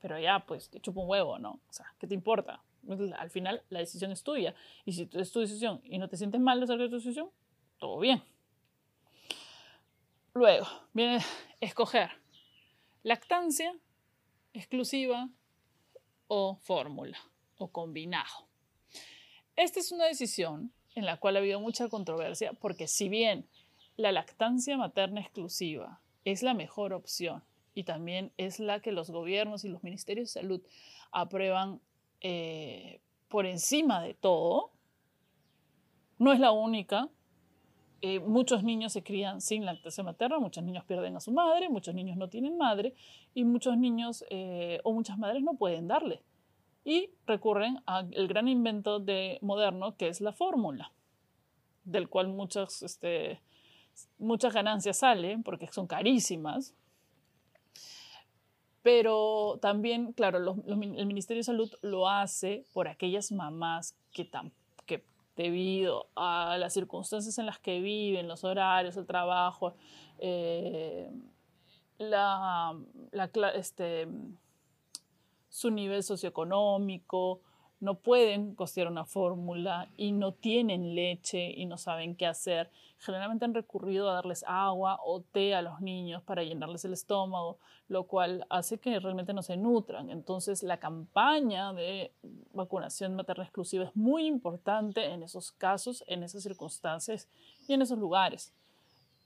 Pero 0.00 0.18
ya, 0.18 0.46
pues, 0.46 0.70
te 0.70 0.80
chupa 0.80 1.02
un 1.02 1.10
huevo, 1.10 1.38
¿no? 1.38 1.60
O 1.68 1.72
sea, 1.72 1.94
¿qué 1.98 2.06
te 2.06 2.14
importa? 2.14 2.62
Al 3.18 3.28
final, 3.28 3.62
la 3.68 3.80
decisión 3.80 4.12
es 4.12 4.22
tuya. 4.22 4.54
Y 4.86 4.92
si 4.92 5.10
es 5.12 5.30
tu 5.30 5.40
decisión 5.40 5.82
y 5.84 5.98
no 5.98 6.08
te 6.08 6.16
sientes 6.16 6.40
mal 6.40 6.58
de 6.58 6.64
hacer 6.64 6.88
tu 6.88 6.96
decisión, 6.96 7.28
todo 7.84 8.00
bien. 8.00 8.22
Luego, 10.32 10.66
viene 10.94 11.18
escoger 11.60 12.12
lactancia 13.02 13.76
exclusiva 14.54 15.28
o 16.26 16.56
fórmula 16.62 17.18
o 17.58 17.68
combinado. 17.68 18.48
Esta 19.54 19.80
es 19.80 19.92
una 19.92 20.06
decisión 20.06 20.72
en 20.94 21.04
la 21.04 21.18
cual 21.18 21.36
ha 21.36 21.40
habido 21.40 21.60
mucha 21.60 21.90
controversia 21.90 22.54
porque 22.54 22.88
si 22.88 23.10
bien 23.10 23.46
la 23.98 24.12
lactancia 24.12 24.78
materna 24.78 25.20
exclusiva 25.20 26.00
es 26.24 26.42
la 26.42 26.54
mejor 26.54 26.94
opción 26.94 27.44
y 27.74 27.84
también 27.84 28.32
es 28.38 28.60
la 28.60 28.80
que 28.80 28.92
los 28.92 29.10
gobiernos 29.10 29.62
y 29.66 29.68
los 29.68 29.82
ministerios 29.82 30.32
de 30.32 30.40
salud 30.40 30.62
aprueban 31.12 31.82
eh, 32.22 33.02
por 33.28 33.44
encima 33.44 34.02
de 34.02 34.14
todo, 34.14 34.70
no 36.18 36.32
es 36.32 36.40
la 36.40 36.50
única, 36.50 37.10
eh, 38.06 38.20
muchos 38.20 38.62
niños 38.62 38.92
se 38.92 39.02
crían 39.02 39.40
sin 39.40 39.64
lactancia 39.64 40.04
materna, 40.04 40.38
muchos 40.38 40.62
niños 40.62 40.84
pierden 40.84 41.16
a 41.16 41.20
su 41.20 41.32
madre, 41.32 41.70
muchos 41.70 41.94
niños 41.94 42.18
no 42.18 42.28
tienen 42.28 42.58
madre 42.58 42.92
y 43.32 43.44
muchos 43.44 43.78
niños 43.78 44.26
eh, 44.28 44.78
o 44.84 44.92
muchas 44.92 45.16
madres 45.16 45.42
no 45.42 45.54
pueden 45.54 45.88
darle. 45.88 46.20
Y 46.84 47.08
recurren 47.26 47.80
al 47.86 48.28
gran 48.28 48.46
invento 48.46 49.00
de 49.00 49.38
moderno 49.40 49.96
que 49.96 50.08
es 50.08 50.20
la 50.20 50.34
fórmula, 50.34 50.92
del 51.84 52.10
cual 52.10 52.28
muchas, 52.28 52.82
este, 52.82 53.40
muchas 54.18 54.52
ganancias 54.52 54.98
salen 54.98 55.42
porque 55.42 55.68
son 55.68 55.86
carísimas. 55.86 56.74
Pero 58.82 59.58
también, 59.62 60.12
claro, 60.12 60.62
el 60.66 61.06
Ministerio 61.06 61.40
de 61.40 61.44
Salud 61.44 61.72
lo 61.80 62.06
hace 62.10 62.66
por 62.74 62.86
aquellas 62.86 63.32
mamás 63.32 63.96
que 64.12 64.26
tampoco 64.26 64.63
debido 65.36 66.08
a 66.14 66.56
las 66.58 66.72
circunstancias 66.72 67.38
en 67.38 67.46
las 67.46 67.58
que 67.58 67.80
viven, 67.80 68.28
los 68.28 68.44
horarios, 68.44 68.96
el 68.96 69.06
trabajo, 69.06 69.74
eh, 70.18 71.10
la, 71.98 72.76
este, 73.54 74.08
su 75.48 75.70
nivel 75.70 76.02
socioeconómico, 76.02 77.40
no 77.80 77.96
pueden 77.96 78.54
costear 78.54 78.88
una 78.88 79.04
fórmula 79.04 79.88
y 79.96 80.12
no 80.12 80.32
tienen 80.32 80.94
leche 80.94 81.50
y 81.50 81.66
no 81.66 81.76
saben 81.76 82.16
qué 82.16 82.26
hacer, 82.26 82.70
generalmente 82.98 83.44
han 83.44 83.54
recurrido 83.54 84.08
a 84.08 84.14
darles 84.14 84.44
agua 84.46 84.98
o 85.04 85.20
té 85.20 85.54
a 85.54 85.62
los 85.62 85.80
niños 85.80 86.22
para 86.22 86.42
llenarles 86.42 86.84
el 86.84 86.94
estómago, 86.94 87.58
lo 87.88 88.04
cual 88.04 88.46
hace 88.48 88.78
que 88.78 88.98
realmente 88.98 89.34
no 89.34 89.42
se 89.42 89.56
nutran. 89.56 90.10
Entonces, 90.10 90.62
la 90.62 90.78
campaña 90.78 91.72
de 91.72 92.12
vacunación 92.52 93.14
materna 93.14 93.44
exclusiva 93.44 93.84
es 93.84 93.94
muy 93.94 94.26
importante 94.26 95.04
en 95.04 95.22
esos 95.22 95.52
casos, 95.52 96.02
en 96.06 96.22
esas 96.22 96.42
circunstancias 96.42 97.28
y 97.68 97.74
en 97.74 97.82
esos 97.82 97.98
lugares. 97.98 98.52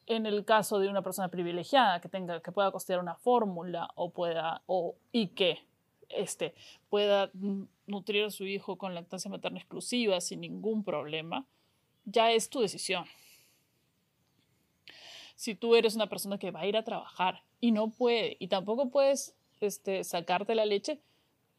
En 0.07 0.27
el 0.27 0.45
caso 0.45 0.79
de 0.79 0.89
una 0.89 1.03
persona 1.03 1.29
privilegiada 1.29 2.01
que 2.01 2.09
tenga 2.09 2.41
que 2.41 2.51
pueda 2.51 2.73
costear 2.73 2.99
una 2.99 3.15
fórmula 3.15 3.91
o 3.95 4.11
pueda 4.11 4.63
o 4.67 4.97
y 5.13 5.29
que 5.29 5.61
este, 6.09 6.55
pueda 6.89 7.31
nutrir 7.89 8.25
a 8.25 8.31
su 8.31 8.47
hijo 8.47 8.77
con 8.77 8.95
lactancia 8.95 9.31
materna 9.31 9.59
exclusiva 9.59 10.21
sin 10.21 10.41
ningún 10.41 10.85
problema, 10.85 11.47
ya 12.05 12.33
es 12.33 12.49
tu 12.49 12.61
decisión. 12.61 13.05
Si 15.35 15.55
tú 15.55 15.75
eres 15.75 15.95
una 15.95 16.09
persona 16.09 16.39
que 16.39 16.51
va 16.51 16.61
a 16.61 16.67
ir 16.67 16.77
a 16.77 16.85
trabajar 16.85 17.43
y 17.61 17.73
no 17.73 17.91
puede, 17.91 18.37
y 18.41 18.49
tampoco 18.49 18.91
puedes 18.91 19.37
este, 19.61 20.05
sacarte 20.05 20.55
la 20.55 20.65
leche, 20.65 21.01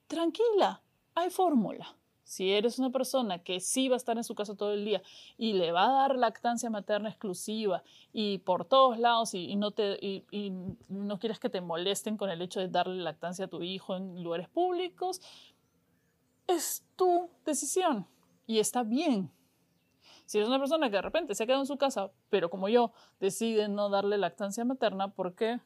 tranquila, 0.08 0.82
hay 1.16 1.30
fórmula. 1.30 1.96
Si 2.30 2.52
eres 2.52 2.78
una 2.78 2.92
persona 2.92 3.40
que 3.40 3.60
sí 3.60 3.90
va 3.90 3.96
a 3.96 3.98
estar 3.98 4.16
en 4.16 4.24
su 4.24 4.36
casa 4.36 4.56
todo 4.56 4.74
el 4.74 4.86
día 4.86 5.02
y 5.36 5.54
le 5.54 5.72
va 5.72 5.86
a 5.86 6.02
dar 6.02 6.16
lactancia 6.16 6.70
materna 6.70 7.10
exclusiva 7.10 7.82
y 8.14 8.38
por 8.38 8.66
todos 8.66 9.00
lados 9.00 9.34
y, 9.34 9.56
no, 9.56 9.72
te, 9.72 9.98
y, 10.04 10.54
no 10.90 11.18
quieres 11.18 11.40
que 11.40 11.50
te 11.50 11.60
molesten 11.60 12.18
con 12.18 12.30
el 12.30 12.44
hecho 12.44 12.60
de 12.60 12.68
darle 12.68 13.02
lactancia 13.02 13.46
a 13.46 13.48
tu 13.48 13.64
hijo 13.64 13.96
en 13.96 14.22
lugares 14.22 14.48
públicos, 14.48 15.22
es 16.50 16.84
tu 16.96 17.30
decisión 17.46 18.08
y 18.46 18.60
está 18.60 18.84
bien. 18.84 19.32
Si 20.26 20.38
eres 20.38 20.48
una 20.48 20.60
persona 20.60 20.90
que 20.90 20.98
de 20.98 21.02
repente 21.02 21.34
se 21.34 21.44
ha 21.44 21.46
quedado 21.46 21.62
en 21.62 21.68
su 21.68 21.78
casa, 21.78 22.12
pero 22.30 22.50
como 22.50 22.70
yo 22.70 22.92
decide 23.20 23.68
no 23.68 23.90
darle 23.90 24.18
lactancia 24.18 24.66
materna 24.66 25.14
porque 25.14 25.60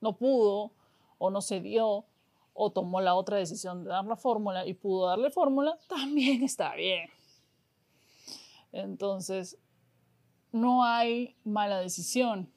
no 0.00 0.16
pudo 0.16 0.72
o 1.18 1.30
no 1.30 1.40
se 1.40 1.60
dio 1.60 2.06
o 2.52 2.72
tomó 2.72 3.00
la 3.00 3.14
otra 3.14 3.36
decisión 3.36 3.84
de 3.84 3.90
dar 3.90 4.04
la 4.04 4.16
fórmula 4.16 4.66
y 4.66 4.74
pudo 4.74 5.06
darle 5.06 5.30
fórmula, 5.30 5.78
también 5.88 6.42
está 6.42 6.74
bien. 6.74 7.08
Entonces, 8.72 9.58
no 10.52 10.84
hay 10.84 11.36
mala 11.44 11.78
decisión, 11.80 12.52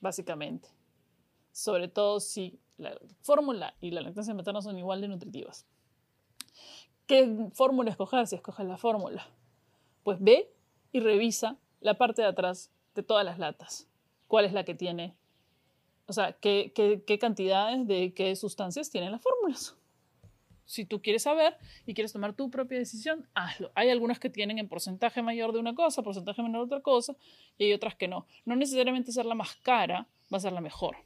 básicamente. 0.00 0.68
Sobre 1.52 1.88
todo 1.88 2.20
si 2.20 2.60
la 2.76 2.98
fórmula 3.22 3.74
y 3.80 3.90
la 3.90 4.02
lactancia 4.02 4.34
materna 4.34 4.60
son 4.60 4.78
igual 4.78 5.00
de 5.00 5.08
nutritivas. 5.08 5.66
¿Qué 7.06 7.48
fórmula 7.52 7.90
escoger 7.90 8.26
si 8.26 8.36
escoges 8.36 8.66
la 8.66 8.76
fórmula? 8.76 9.26
Pues 10.02 10.18
ve 10.20 10.50
y 10.92 11.00
revisa 11.00 11.56
la 11.80 11.98
parte 11.98 12.22
de 12.22 12.28
atrás 12.28 12.70
de 12.94 13.02
todas 13.02 13.24
las 13.24 13.38
latas. 13.38 13.88
¿Cuál 14.28 14.44
es 14.44 14.52
la 14.52 14.64
que 14.64 14.74
tiene 14.74 15.14
o 16.08 16.12
sea, 16.12 16.32
¿qué, 16.32 16.72
qué, 16.74 17.18
cantidades 17.18 17.86
de 17.86 18.14
qué 18.14 18.34
sustancias 18.36 18.90
tienen 18.90 19.10
las 19.10 19.22
fórmulas? 19.22 19.76
Si 20.64 20.84
tú 20.84 21.00
quieres 21.02 21.22
saber 21.22 21.56
y 21.84 21.94
quieres 21.94 22.12
tomar 22.12 22.32
tu 22.34 22.50
propia 22.50 22.78
decisión, 22.78 23.28
hazlo. 23.34 23.70
Hay 23.74 23.90
algunas 23.90 24.18
que 24.18 24.30
tienen 24.30 24.58
en 24.58 24.68
porcentaje 24.68 25.22
mayor 25.22 25.52
de 25.52 25.58
una 25.58 25.74
cosa, 25.74 26.02
porcentaje 26.02 26.42
menor 26.42 26.62
de 26.62 26.74
otra 26.74 26.80
cosa, 26.80 27.16
y 27.58 27.64
hay 27.64 27.72
otras 27.72 27.94
que 27.96 28.08
no. 28.08 28.26
No 28.44 28.56
necesariamente 28.56 29.12
ser 29.12 29.26
la 29.26 29.34
más 29.34 29.56
cara 29.56 30.08
va 30.32 30.38
a 30.38 30.40
ser 30.40 30.52
la 30.52 30.60
mejor. 30.60 30.96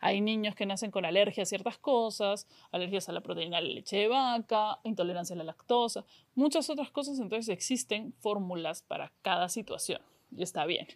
Hay 0.00 0.20
niños 0.20 0.54
que 0.54 0.66
nacen 0.66 0.90
con 0.90 1.04
alergia 1.04 1.42
a 1.42 1.46
ciertas 1.46 1.78
cosas, 1.78 2.46
alergias 2.72 3.08
a 3.08 3.12
la 3.12 3.20
proteína 3.20 3.58
de 3.60 3.68
la 3.68 3.74
leche 3.74 3.96
de 3.96 4.08
vaca, 4.08 4.78
intolerancia 4.84 5.34
a 5.34 5.38
la 5.38 5.44
lactosa, 5.44 6.04
muchas 6.34 6.70
otras 6.70 6.90
cosas. 6.90 7.18
Entonces 7.18 7.48
existen 7.48 8.12
fórmulas 8.20 8.82
para 8.82 9.12
cada 9.22 9.48
situación 9.48 10.00
y 10.36 10.42
está 10.42 10.64
bien. 10.66 10.86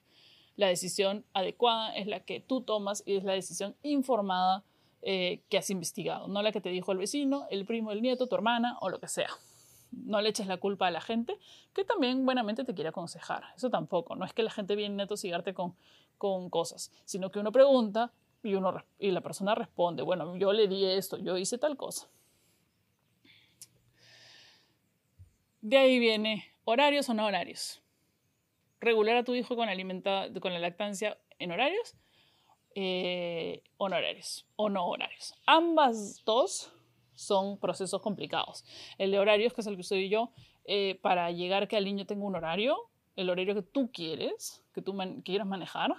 La 0.57 0.69
decisión 0.69 1.25
adecuada 1.33 1.95
es 1.97 2.07
la 2.07 2.21
que 2.21 2.41
tú 2.41 2.61
tomas 2.61 3.03
y 3.07 3.17
es 3.17 3.25
la 3.25 3.33
decisión 3.33 3.75
informada 3.83 4.63
eh, 5.03 5.43
que 5.49 5.59
has 5.59 5.69
investigado, 5.71 6.29
no 6.29 6.41
la 6.43 6.53
que 6.53 6.61
te 6.61 6.71
dijo 6.71 6.93
el 6.93 6.99
vecino, 6.99 7.47
el 7.51 7.67
primo, 7.67 7.93
el 7.93 8.01
nieto, 8.01 8.27
tu 8.27 8.37
hermana 8.37 8.79
o 8.81 8.89
lo 8.89 9.01
que 9.01 9.09
sea. 9.09 9.29
No 9.91 10.21
le 10.21 10.31
eches 10.31 10.47
la 10.47 10.57
culpa 10.57 10.87
a 10.87 10.91
la 10.91 11.01
gente 11.01 11.39
que 11.75 11.85
también 11.85 12.25
buenamente 12.25 12.65
te 12.65 12.75
quiere 12.75 12.89
aconsejar. 12.89 13.45
Eso 13.57 13.69
tampoco. 13.69 14.17
No 14.17 14.25
es 14.25 14.33
que 14.33 14.43
la 14.43 14.51
gente 14.51 14.77
viene 14.77 15.03
a 15.03 15.07
tosigarte 15.07 15.53
con, 15.55 15.75
con 16.17 16.49
cosas, 16.51 16.91
sino 17.05 17.31
que 17.31 17.39
uno 17.39 17.53
pregunta 17.53 18.13
y, 18.45 18.55
uno, 18.55 18.85
y 18.99 19.11
la 19.11 19.21
persona 19.21 19.55
responde, 19.55 20.03
bueno, 20.03 20.37
yo 20.37 20.53
le 20.53 20.69
di 20.69 20.85
esto, 20.85 21.19
yo 21.19 21.37
hice 21.37 21.59
tal 21.59 21.77
cosa. 21.77 22.09
De 25.61 25.79
ahí 25.79 25.99
viene 25.99 26.45
horarios 26.65 27.09
o 27.09 27.15
no 27.15 27.27
horarios 27.27 27.85
regular 28.85 29.17
a 29.17 29.25
tu 29.25 29.35
hijo 29.35 29.57
con, 29.57 29.67
con 30.41 30.53
la 30.53 30.59
lactancia 30.59 31.19
en 31.39 31.51
horarios 31.51 31.97
eh, 32.75 33.63
o 33.77 33.89
no 33.89 33.97
horarios 33.97 34.47
o 34.57 34.69
no 34.69 34.87
horarios. 34.87 35.35
Ambas 35.47 36.23
dos 36.25 36.73
son 37.15 37.59
procesos 37.59 38.01
complicados. 38.03 38.65
El 38.99 39.11
de 39.11 39.19
horarios, 39.19 39.53
que 39.53 39.63
es 39.63 39.67
el 39.67 39.77
que 39.77 39.83
soy 39.83 40.09
yo, 40.09 40.31
eh, 40.65 40.99
para 41.03 41.31
llegar 41.31 41.69
que 41.69 41.77
el 41.77 41.85
niño 41.85 42.07
tenga 42.07 42.25
un 42.25 42.37
horario, 42.37 42.77
el 43.17 43.31
horario 43.31 43.55
que 43.55 43.63
tú 43.63 43.91
quieres, 43.93 44.63
que 44.75 44.83
tú 44.83 44.97
quieras 45.25 45.47
manejar, 45.47 45.95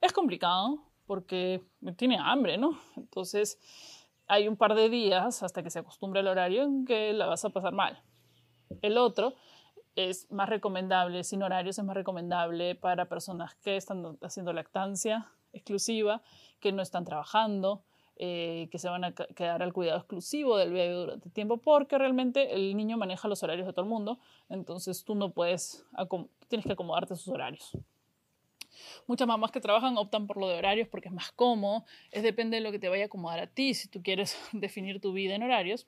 es 0.00 0.12
complicado 0.12 0.84
porque 1.08 1.62
tiene 1.96 2.18
hambre, 2.20 2.58
¿no? 2.58 2.78
Entonces 2.96 3.58
hay 4.28 4.46
un 4.46 4.56
par 4.56 4.74
de 4.74 4.90
días 4.90 5.42
hasta 5.42 5.62
que 5.62 5.70
se 5.70 5.80
acostumbre 5.80 6.20
al 6.20 6.28
horario 6.28 6.62
en 6.62 6.84
que 6.84 7.12
la 7.14 7.26
vas 7.26 7.44
a 7.44 7.50
pasar 7.50 7.72
mal. 7.72 8.00
El 8.82 8.98
otro 8.98 9.34
es 9.96 10.30
más 10.30 10.48
recomendable, 10.48 11.24
sin 11.24 11.42
horarios 11.42 11.78
es 11.78 11.84
más 11.84 11.96
recomendable 11.96 12.74
para 12.74 13.08
personas 13.08 13.54
que 13.56 13.76
están 13.76 14.18
haciendo 14.22 14.52
lactancia 14.52 15.26
exclusiva, 15.52 16.22
que 16.60 16.72
no 16.72 16.82
están 16.82 17.06
trabajando, 17.06 17.82
eh, 18.16 18.68
que 18.70 18.78
se 18.78 18.90
van 18.90 19.04
a 19.04 19.12
quedar 19.12 19.62
al 19.62 19.72
cuidado 19.72 19.98
exclusivo 19.98 20.58
del 20.58 20.72
bebé 20.72 20.92
durante 20.92 21.30
tiempo, 21.30 21.56
porque 21.56 21.96
realmente 21.96 22.54
el 22.54 22.76
niño 22.76 22.98
maneja 22.98 23.28
los 23.28 23.42
horarios 23.42 23.66
de 23.66 23.72
todo 23.72 23.84
el 23.84 23.90
mundo, 23.90 24.18
entonces 24.50 25.04
tú 25.04 25.14
no 25.14 25.30
puedes, 25.30 25.86
tienes 26.48 26.66
que 26.66 26.72
acomodarte 26.72 27.14
a 27.14 27.16
sus 27.16 27.28
horarios. 27.28 27.76
Muchas 29.06 29.28
mamás 29.28 29.50
que 29.50 29.60
trabajan 29.60 29.96
optan 29.96 30.26
por 30.26 30.36
lo 30.36 30.48
de 30.48 30.56
horarios 30.56 30.88
porque 30.88 31.08
es 31.08 31.14
más 31.14 31.32
cómodo, 31.32 31.84
es 32.10 32.22
depende 32.22 32.56
de 32.56 32.62
lo 32.62 32.72
que 32.72 32.78
te 32.78 32.88
vaya 32.88 33.04
a 33.04 33.06
acomodar 33.06 33.40
a 33.40 33.46
ti, 33.46 33.74
si 33.74 33.88
tú 33.88 34.02
quieres 34.02 34.38
definir 34.52 35.00
tu 35.00 35.12
vida 35.12 35.34
en 35.34 35.42
horarios, 35.42 35.86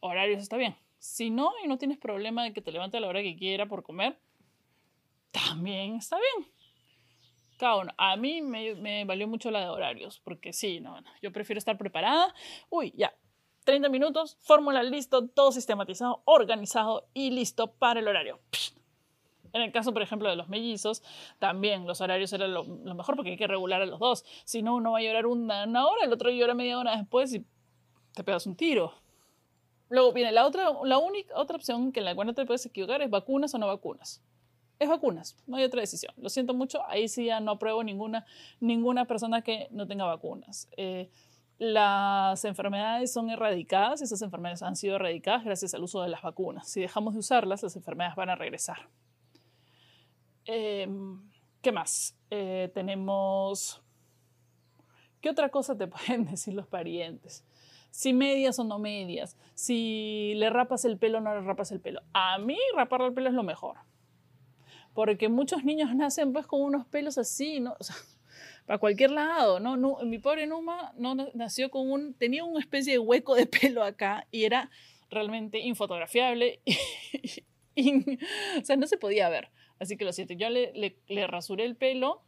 horarios 0.00 0.42
está 0.42 0.56
bien. 0.56 0.76
Si 0.98 1.30
no 1.30 1.52
y 1.62 1.68
no 1.68 1.78
tienes 1.78 1.98
problema 1.98 2.42
de 2.42 2.52
que 2.52 2.60
te 2.60 2.72
levante 2.72 2.96
a 2.96 3.00
la 3.00 3.08
hora 3.08 3.22
que 3.22 3.36
quiera 3.36 3.66
por 3.66 3.82
comer, 3.82 4.18
también 5.30 5.96
está 5.96 6.16
bien. 6.16 6.50
Cada 7.56 7.76
uno. 7.76 7.92
A 7.96 8.16
mí 8.16 8.40
me, 8.40 9.04
valió 9.04 9.26
mucho 9.26 9.50
la 9.50 9.60
de 9.60 9.68
horarios, 9.68 10.20
porque 10.20 10.52
sí, 10.52 10.80
no, 10.80 10.96
yo 11.22 11.32
prefiero 11.32 11.58
estar 11.58 11.76
preparada. 11.76 12.34
Uy, 12.70 12.92
ya, 12.96 13.14
30 13.64 13.88
minutos, 13.88 14.36
fórmula 14.40 14.82
listo, 14.82 15.28
todo 15.28 15.52
sistematizado, 15.52 16.22
organizado 16.24 17.08
y 17.14 17.30
listo 17.30 17.72
para 17.72 18.00
el 18.00 18.08
horario. 18.08 18.40
En 19.52 19.62
el 19.62 19.72
caso, 19.72 19.92
por 19.92 20.02
ejemplo, 20.02 20.28
de 20.28 20.36
los 20.36 20.48
mellizos, 20.48 21.02
también 21.38 21.86
los 21.86 22.00
horarios 22.00 22.32
eran 22.32 22.52
lo, 22.52 22.64
mejor 22.64 23.16
porque 23.16 23.30
hay 23.30 23.36
que 23.36 23.46
regular 23.46 23.82
a 23.82 23.86
los 23.86 23.98
dos. 23.98 24.24
Si 24.44 24.62
no, 24.62 24.76
uno 24.76 24.92
va 24.92 24.98
a 24.98 25.02
llorar 25.02 25.26
una, 25.26 25.64
una 25.64 25.86
hora, 25.86 26.04
el 26.04 26.12
otro 26.12 26.30
llora 26.30 26.54
media 26.54 26.78
hora 26.78 26.96
después 26.96 27.32
y 27.34 27.44
te 28.14 28.24
pegas 28.24 28.46
un 28.46 28.56
tiro. 28.56 28.92
Luego 29.90 30.12
viene 30.12 30.32
la 30.32 30.46
otra, 30.46 30.70
la 30.84 30.98
única 30.98 31.34
otra 31.36 31.56
opción 31.56 31.92
que 31.92 32.00
en 32.00 32.04
la 32.04 32.14
cual 32.14 32.26
no 32.26 32.34
te 32.34 32.44
puedes 32.44 32.64
equivocar 32.66 33.00
es 33.00 33.10
vacunas 33.10 33.54
o 33.54 33.58
no 33.58 33.66
vacunas. 33.66 34.22
Es 34.78 34.88
vacunas, 34.88 35.36
no 35.46 35.56
hay 35.56 35.64
otra 35.64 35.80
decisión. 35.80 36.12
Lo 36.18 36.28
siento 36.28 36.54
mucho, 36.54 36.86
ahí 36.88 37.08
sí 37.08 37.24
ya 37.24 37.40
no 37.40 37.52
apruebo 37.52 37.82
ninguna, 37.82 38.26
ninguna 38.60 39.06
persona 39.06 39.42
que 39.42 39.68
no 39.70 39.86
tenga 39.86 40.04
vacunas. 40.04 40.68
Eh, 40.76 41.10
las 41.58 42.44
enfermedades 42.44 43.12
son 43.12 43.30
erradicadas, 43.30 44.02
esas 44.02 44.22
enfermedades 44.22 44.62
han 44.62 44.76
sido 44.76 44.96
erradicadas 44.96 45.44
gracias 45.44 45.74
al 45.74 45.82
uso 45.82 46.02
de 46.02 46.08
las 46.08 46.22
vacunas. 46.22 46.68
Si 46.68 46.80
dejamos 46.80 47.14
de 47.14 47.20
usarlas, 47.20 47.62
las 47.64 47.74
enfermedades 47.74 48.14
van 48.14 48.30
a 48.30 48.36
regresar. 48.36 48.88
Em, 50.50 51.20
¿Qué 51.60 51.72
más? 51.72 52.16
Eh, 52.30 52.70
tenemos... 52.72 53.82
¿Qué 55.20 55.28
otra 55.28 55.50
cosa 55.50 55.76
te 55.76 55.86
pueden 55.88 56.24
decir 56.24 56.54
los 56.54 56.66
parientes? 56.66 57.44
si 57.90 58.12
medias 58.12 58.58
o 58.58 58.64
no 58.64 58.78
medias, 58.78 59.36
si 59.54 60.34
le 60.36 60.50
rapas 60.50 60.84
el 60.84 60.98
pelo 60.98 61.18
o 61.18 61.20
no 61.20 61.34
le 61.34 61.40
rapas 61.40 61.72
el 61.72 61.80
pelo. 61.80 62.02
A 62.12 62.38
mí 62.38 62.56
raparle 62.76 63.08
el 63.08 63.14
pelo 63.14 63.28
es 63.28 63.34
lo 63.34 63.42
mejor. 63.42 63.78
Porque 64.94 65.28
muchos 65.28 65.64
niños 65.64 65.94
nacen 65.94 66.32
pues 66.32 66.46
con 66.46 66.60
unos 66.60 66.86
pelos 66.86 67.18
así, 67.18 67.60
¿no? 67.60 67.76
Para 68.66 68.78
cualquier 68.78 69.10
lado, 69.10 69.58
¿no? 69.58 69.76
Mi 70.04 70.18
pobre 70.18 70.46
Numa 70.46 70.92
no, 70.96 71.14
nació 71.34 71.70
con 71.70 71.90
un, 71.90 72.14
tenía 72.14 72.44
una 72.44 72.60
especie 72.60 72.92
de 72.92 72.98
hueco 72.98 73.34
de 73.34 73.46
pelo 73.60 73.82
acá 73.82 74.26
y 74.30 74.44
era 74.44 74.70
realmente 75.10 75.58
infotografiable 75.58 76.60
y, 77.74 78.18
o 78.60 78.64
sea, 78.64 78.76
no 78.76 78.86
se 78.86 78.98
podía 78.98 79.28
ver. 79.28 79.50
Así 79.78 79.96
que 79.96 80.04
lo 80.04 80.12
siento, 80.12 80.34
yo 80.34 80.48
le, 80.50 80.72
le, 80.74 80.98
le 81.06 81.26
rasuré 81.26 81.64
el 81.64 81.76
pelo 81.76 82.24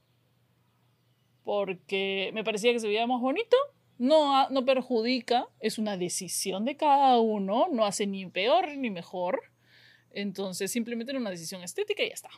porque 1.45 2.31
me 2.35 2.45
parecía 2.45 2.73
que 2.73 2.81
se 2.81 2.87
veía 2.87 3.07
más 3.07 3.21
bonito 3.21 3.57
no, 4.01 4.49
no 4.49 4.65
perjudica, 4.65 5.47
es 5.61 5.77
una 5.77 5.99
decisión 5.99 6.65
de 6.65 6.75
cada 6.75 7.21
uno, 7.21 7.69
no 7.71 7.85
hace 7.85 8.07
ni 8.07 8.25
peor 8.25 8.75
ni 8.79 8.89
mejor. 8.89 9.43
Entonces, 10.11 10.73
simplemente 10.73 11.13
era 11.13 11.21
una 11.21 11.29
decisión 11.29 11.63
estética 11.63 12.03
y 12.03 12.09
ya 12.09 12.15
está. 12.15 12.31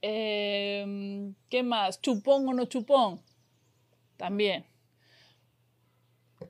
Em, 0.00 1.34
¿Qué 1.50 1.62
más? 1.62 2.00
¿Chupón 2.00 2.48
o 2.48 2.54
no 2.54 2.64
chupón? 2.64 3.20
También. 4.16 4.64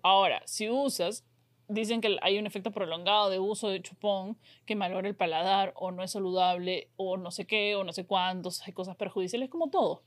Ahora, 0.02 0.40
si 0.47 0.71
usas, 0.71 1.25
dicen 1.68 2.00
que 2.00 2.16
hay 2.23 2.38
un 2.38 2.46
efecto 2.46 2.70
prolongado 2.70 3.30
de 3.30 3.38
uso 3.38 3.68
de 3.68 3.82
chupón 3.82 4.37
que 4.64 4.76
malora 4.76 5.08
el 5.08 5.16
paladar 5.16 5.73
o 5.76 5.90
no 5.90 6.02
es 6.02 6.12
saludable 6.12 6.88
o 6.96 7.16
no 7.16 7.30
sé 7.30 7.46
qué 7.46 7.76
o 7.76 7.85
no 7.85 7.92
sé 7.92 8.06
cuántos, 8.06 8.66
hay 8.66 8.73
cosas 8.73 8.96
perjudiciales 8.96 9.50
como 9.50 9.68
todo. 9.70 10.02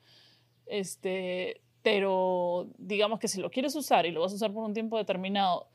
Este, 0.66 1.62
pero 1.82 2.68
digamos 2.78 3.20
que 3.20 3.28
si 3.28 3.42
lo 3.42 3.50
quieres 3.50 3.76
usar 3.76 4.06
y 4.06 4.12
lo 4.12 4.22
vas 4.22 4.32
a 4.32 4.36
usar 4.36 4.54
por 4.54 4.64
un 4.64 4.74
tiempo 4.74 4.98
determinado 4.98 5.68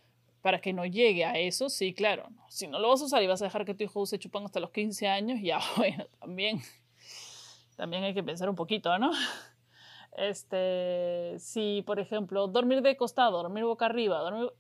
para 0.43 0.61
que 0.61 0.73
no 0.73 0.85
llegue 0.85 1.25
a 1.25 1.39
eso, 1.39 1.71
sí, 1.71 1.95
claro. 1.95 2.29
Si 2.49 2.67
no 2.67 2.79
lo 2.79 2.91
vas 2.91 3.01
a 3.01 3.07
usar 3.07 3.23
y 3.23 3.27
vas 3.27 3.41
a 3.41 3.47
dejar 3.47 3.65
que 3.65 3.75
tu 3.75 3.85
hijo 3.85 4.01
use 4.01 4.19
chupón 4.19 4.45
hasta 4.45 4.61
los 4.61 4.71
15 4.71 5.09
años, 5.09 5.41
ya, 5.43 5.59
bueno, 5.77 6.07
también, 6.21 6.61
también 7.77 8.05
hay 8.05 8.15
que 8.15 8.23
pensar 8.23 8.49
un 8.49 8.55
poquito, 8.55 8.99
¿no? 8.99 9.11
Este, 10.17 11.37
si, 11.39 11.83
por 11.87 11.99
ejemplo, 11.99 12.47
dormir 12.47 12.83
de 12.83 12.97
costado, 12.97 13.43
dormir 13.43 13.65
boca 13.65 13.87
arriba, 13.87 14.19
dormir, 14.21 14.53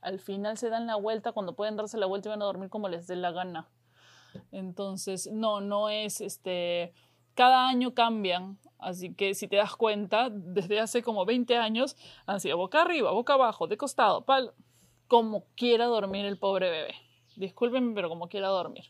al 0.00 0.20
final 0.20 0.56
se 0.56 0.70
dan 0.70 0.86
la 0.86 0.96
vuelta 0.96 1.32
cuando 1.32 1.54
pueden 1.54 1.76
darse 1.76 1.98
la 1.98 2.06
vuelta 2.06 2.28
y 2.28 2.30
van 2.30 2.42
a 2.42 2.46
dormir 2.46 2.70
como 2.70 2.88
les 2.88 3.06
dé 3.06 3.16
la 3.16 3.32
gana. 3.32 3.68
Entonces, 4.52 5.28
no, 5.32 5.60
no 5.60 5.88
es 5.88 6.20
este, 6.20 6.92
cada 7.34 7.68
año 7.68 7.94
cambian, 7.94 8.58
así 8.78 9.14
que 9.14 9.34
si 9.34 9.48
te 9.48 9.56
das 9.56 9.76
cuenta, 9.76 10.30
desde 10.30 10.80
hace 10.80 11.02
como 11.02 11.24
20 11.24 11.56
años 11.56 11.96
han 12.26 12.40
sido 12.40 12.56
boca 12.56 12.82
arriba, 12.82 13.12
boca 13.12 13.34
abajo, 13.34 13.66
de 13.66 13.76
costado, 13.76 14.24
pal, 14.24 14.54
como 15.08 15.44
quiera 15.56 15.86
dormir 15.86 16.24
el 16.24 16.38
pobre 16.38 16.70
bebé. 16.70 16.94
Discúlpenme, 17.36 17.94
pero 17.94 18.08
como 18.08 18.28
quiera 18.28 18.48
dormir. 18.48 18.84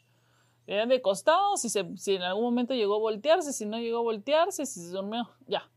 De 0.66 1.02
costado, 1.02 1.56
si, 1.56 1.68
se, 1.68 1.96
si 1.96 2.14
en 2.14 2.22
algún 2.22 2.44
momento 2.44 2.74
llegó 2.74 2.94
a 2.94 2.98
voltearse, 2.98 3.52
si 3.52 3.66
no 3.66 3.78
llegó 3.78 3.98
a 3.98 4.02
voltearse, 4.02 4.66
si 4.66 4.80
se 4.80 4.90
durmió, 4.90 5.28
ya. 5.48 5.68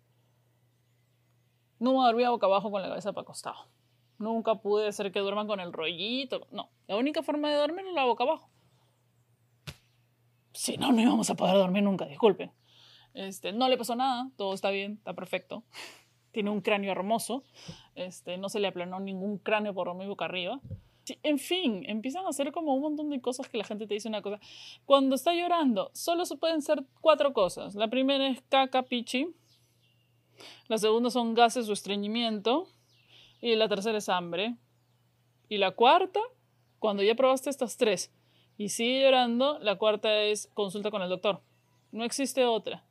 No 1.79 1.93
dormía 1.93 2.29
boca 2.29 2.45
abajo 2.45 2.69
con 2.69 2.81
la 2.81 2.89
cabeza 2.89 3.11
para 3.11 3.25
costado. 3.25 3.72
Nunca 4.23 4.55
pude 4.55 4.87
hacer 4.87 5.11
que 5.11 5.19
duerman 5.19 5.47
con 5.47 5.59
el 5.59 5.73
rollito. 5.73 6.47
No, 6.49 6.71
la 6.87 6.95
única 6.95 7.21
forma 7.23 7.49
de 7.49 7.57
dormir 7.57 7.85
es 7.85 7.93
la 7.93 8.05
boca 8.05 8.23
abajo. 8.23 8.49
Si 10.53 10.77
no, 10.77 10.93
no 10.93 11.01
íbamos 11.01 11.29
a 11.29 11.35
poder 11.35 11.55
dormir 11.55 11.83
nunca, 11.83 12.05
disculpen. 12.05 12.53
Este, 13.13 13.51
no 13.51 13.67
le 13.67 13.77
pasó 13.77 13.95
nada, 13.95 14.31
todo 14.37 14.53
está 14.53 14.69
bien, 14.69 14.93
está 14.93 15.13
perfecto. 15.13 15.65
Tiene 16.31 16.51
un 16.51 16.61
cráneo 16.61 16.89
hermoso. 16.91 17.43
Este, 17.95 18.37
no 18.37 18.47
se 18.47 18.61
le 18.61 18.69
aplanó 18.69 19.01
ningún 19.01 19.39
cráneo 19.39 19.73
por 19.73 19.93
mi 19.93 20.07
boca 20.07 20.23
arriba. 20.23 20.61
en 21.21 21.37
fin, 21.37 21.83
empiezan 21.85 22.25
a 22.25 22.29
hacer 22.29 22.53
como 22.53 22.73
un 22.73 22.81
montón 22.81 23.09
de 23.09 23.19
cosas 23.19 23.49
que 23.49 23.57
la 23.57 23.65
gente 23.65 23.87
te 23.87 23.93
dice 23.95 24.07
una 24.07 24.21
cosa. 24.21 24.39
Cuando 24.85 25.15
está 25.15 25.33
llorando, 25.33 25.91
solo 25.93 26.25
se 26.25 26.37
pueden 26.37 26.61
ser 26.61 26.85
cuatro 27.01 27.33
cosas. 27.33 27.75
La 27.75 27.89
primera 27.89 28.25
es 28.29 28.41
caca, 28.47 28.83
pichi. 28.83 29.27
La 30.69 30.77
segunda 30.77 31.09
son 31.09 31.33
gases 31.33 31.67
o 31.67 31.73
estreñimiento. 31.73 32.69
Y 33.43 33.57
la 33.57 33.67
tercera 33.67 33.97
es 33.97 34.07
hambre. 34.07 34.55
Y 35.49 35.57
la 35.57 35.71
cuarta, 35.71 36.21
cuando 36.79 37.03
ya 37.03 37.13
probaste 37.13 37.49
estas 37.49 37.75
tres 37.75 38.09
y 38.57 38.69
sigue 38.69 39.01
llorando, 39.01 39.59
la 39.59 39.75
cuarta 39.75 40.21
es 40.21 40.49
consulta 40.53 40.89
con 40.91 41.01
el 41.01 41.09
doctor. 41.09 41.41
No 41.91 42.05
existe 42.05 42.45
otra. 42.45 42.85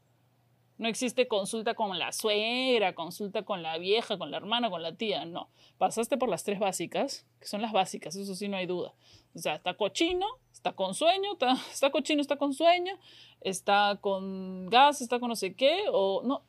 No 0.77 0.89
existe 0.89 1.27
consulta 1.27 1.73
con 1.73 1.99
la 1.99 2.13
suegra, 2.13 2.95
consulta 2.95 3.45
con 3.47 3.63
la 3.63 3.79
vieja, 3.79 4.19
con 4.19 4.31
la 4.31 4.37
hermana, 4.37 4.69
con 4.69 4.83
la 4.83 4.95
tía. 4.95 5.25
No. 5.25 5.49
Pasaste 5.79 6.19
por 6.19 6.29
las 6.29 6.45
tres 6.45 6.59
básicas, 6.59 7.27
que 7.41 7.47
son 7.47 7.63
las 7.63 7.73
básicas, 7.73 8.15
eso 8.15 8.35
sí 8.35 8.47
no 8.49 8.59
hay 8.59 8.67
duda. 8.67 8.93
O 9.35 9.39
sea, 9.39 9.55
está 9.55 9.73
cochino, 9.73 10.27
está 10.63 10.75
con 10.75 10.95
sueño, 10.95 11.33
está, 11.33 11.55
está 11.73 11.91
cochino, 11.91 12.21
está 12.21 12.37
con 12.37 12.55
sueño, 12.55 12.97
está 13.41 13.99
con 14.01 14.67
gas, 14.67 15.01
está 15.01 15.19
con 15.19 15.29
no 15.29 15.35
sé 15.35 15.55
qué, 15.55 15.87
o 15.93 16.23
no, 16.23 16.43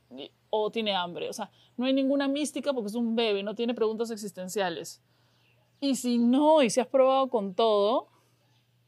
o 0.52 0.70
tiene 0.70 0.94
hambre. 0.94 1.30
O 1.30 1.34
sea, 1.34 1.50
no 1.78 1.88
hay 1.88 1.94
ninguna 1.94 2.28
mística 2.28 2.74
porque 2.74 2.90
es 2.90 2.96
un 2.96 3.16
bebé, 3.16 3.42
no 3.42 3.56
tiene 3.56 3.74
preguntas 3.74 4.12
existenciales. 4.12 5.02
Y 5.80 5.96
si 5.96 6.20
no, 6.20 6.62
y 6.62 6.70
si 6.70 6.80
has 6.80 6.86
probado 6.86 7.30
con 7.30 7.56
todo 7.56 8.08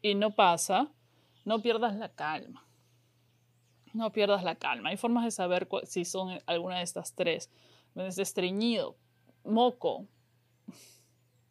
y 0.04 0.14
no 0.14 0.36
pasa, 0.36 0.92
no 1.44 1.60
pierdas 1.60 1.96
la 1.96 2.10
calma. 2.10 2.64
No 3.94 4.12
pierdas 4.12 4.44
la 4.44 4.56
calma. 4.56 4.90
Hay 4.90 4.98
formas 4.98 5.26
de 5.26 5.32
saber 5.32 5.68
si 5.86 6.06
son 6.06 6.40
alguna 6.46 6.78
de 6.78 6.84
estas 6.84 7.16
tres. 7.16 7.50
Desde 7.96 8.22
estreñido, 8.22 8.96
moco, 9.44 10.06